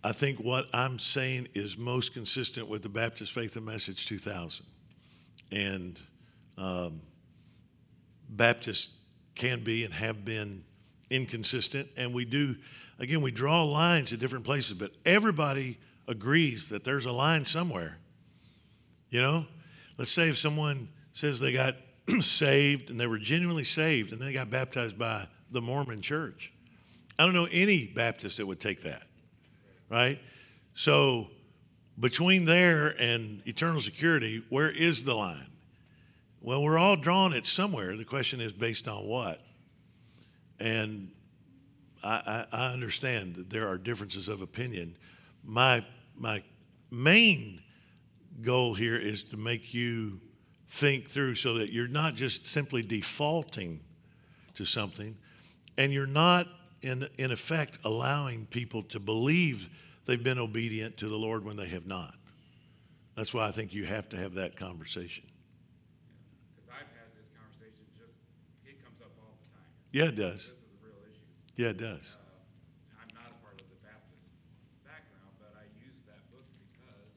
[0.04, 4.66] I think what I'm saying is most consistent with the Baptist Faith and Message 2000.
[5.52, 6.00] And
[6.58, 7.00] um,
[8.28, 9.00] Baptists
[9.34, 10.64] can be and have been
[11.10, 12.56] inconsistent, and we do,
[12.98, 17.98] again, we draw lines at different places, but everybody agrees that there's a line somewhere.
[19.10, 19.46] You know,
[19.98, 21.74] let's say if someone says they got
[22.20, 26.52] saved and they were genuinely saved and they got baptized by the Mormon church.
[27.18, 29.02] I don't know any Baptist that would take that,
[29.88, 30.18] right?
[30.74, 31.28] So
[32.00, 35.50] between there and eternal security, where is the line?
[36.40, 37.96] Well, we're all drawing it somewhere.
[37.96, 39.38] The question is based on what?
[40.58, 41.08] And
[42.02, 44.96] I, I, I understand that there are differences of opinion.
[45.44, 45.84] My,
[46.18, 46.42] my
[46.90, 47.60] main
[48.40, 50.20] goal here is to make you
[50.74, 53.78] think through so that you're not just simply defaulting
[54.54, 55.14] to something
[55.76, 56.46] and you're not
[56.80, 59.68] in, in effect allowing people to believe
[60.06, 62.14] they've been obedient to the lord when they have not
[63.16, 65.24] that's why i think you have to have that conversation
[66.56, 68.16] Because I've had this conversation, just,
[68.64, 69.68] it comes up all the time.
[69.92, 71.28] yeah it does This is a real issue.
[71.60, 74.32] yeah it does Uh, I'm not a part of the Baptist
[74.88, 77.12] background, but I use that book because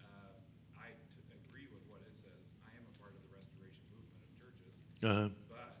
[0.00, 0.32] uh,
[0.80, 2.40] I t- agree with what it says.
[2.64, 5.28] I am a part of the restoration movement of churches, uh-huh.
[5.48, 5.76] but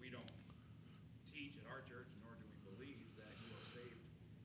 [0.00, 0.22] we don't
[1.32, 3.98] teach at our church, nor do we believe that you are saved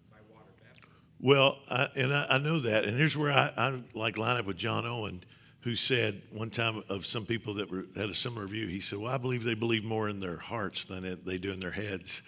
[0.10, 0.90] by water baptism.
[1.20, 4.46] Well, I, and I, I know that, and here's where I, I like line up
[4.46, 5.22] with John Owen,
[5.62, 8.68] who said one time of some people that were, had a similar view.
[8.68, 11.52] He said, "Well, I believe they believe more in their hearts than it, they do
[11.52, 12.24] in their heads."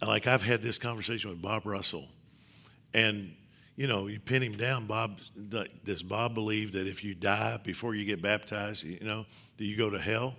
[0.00, 2.06] Like I've had this conversation with Bob Russell,
[2.92, 3.34] and
[3.76, 4.86] you know, you pin him down.
[4.86, 5.18] Bob,
[5.84, 9.24] does Bob believe that if you die before you get baptized, you know,
[9.56, 10.34] do you go to hell?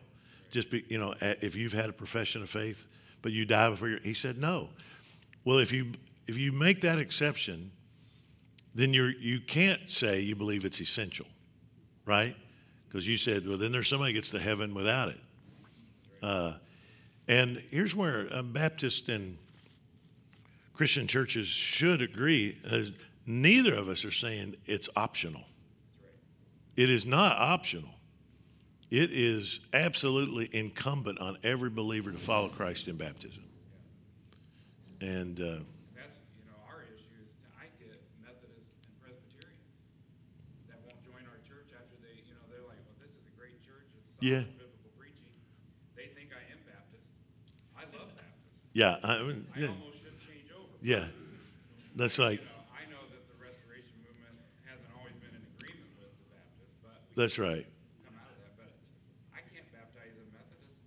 [0.53, 2.85] Just be, you know, if you've had a profession of faith,
[3.23, 4.69] but you die before you he said no.
[5.43, 5.93] Well, if you
[6.27, 7.71] if you make that exception,
[8.75, 11.25] then you're you can't say you believe it's essential,
[12.05, 12.35] right?
[12.87, 15.21] Because you said, well, then there's somebody gets to heaven without it.
[16.21, 16.53] Uh,
[17.27, 19.39] and here's where Baptist and
[20.75, 22.55] Christian churches should agree.
[22.71, 22.81] Uh,
[23.25, 25.41] neither of us are saying it's optional.
[26.75, 27.89] It is not optional.
[28.93, 33.41] It is absolutely incumbent on every believer to follow Christ in baptism.
[35.01, 35.65] And uh,
[35.97, 39.65] That's, you know, our issue is to, I get Methodists and Presbyterians
[40.69, 43.33] that won't join our church after they, you know, they're like, well, this is a
[43.33, 44.45] great church, it's Yeah.
[44.61, 45.33] biblical preaching.
[45.97, 47.09] They think I am Baptist.
[47.73, 48.61] I love Baptist.
[48.77, 50.69] yeah, I mean, I yeah, almost should change over.
[50.85, 51.09] yeah.
[51.97, 54.37] That's like You know, I know that the restoration movement
[54.69, 57.65] hasn't always been in agreement with the Baptist, but that's right.
[58.05, 58.71] come out of that, but
[59.35, 60.79] I can't baptize a Methodist.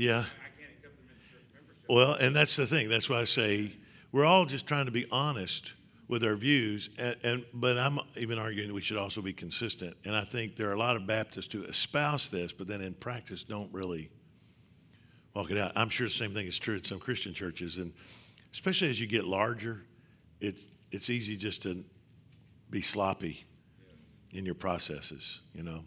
[0.00, 0.20] Yeah.
[0.20, 0.22] I
[0.58, 1.84] can't accept them into church membership.
[1.90, 2.88] Well, and that's the thing.
[2.88, 3.70] That's why I say
[4.14, 5.74] we're all just trying to be honest
[6.08, 9.94] with our views, and, and but I'm even arguing that we should also be consistent.
[10.06, 12.94] And I think there are a lot of Baptists who espouse this, but then in
[12.94, 14.08] practice don't really
[15.34, 15.72] walk it out.
[15.76, 17.92] I'm sure the same thing is true at some Christian churches, and
[18.52, 19.82] especially as you get larger,
[20.40, 21.84] it's it's easy just to
[22.70, 23.44] be sloppy
[24.32, 25.84] in your processes, you know.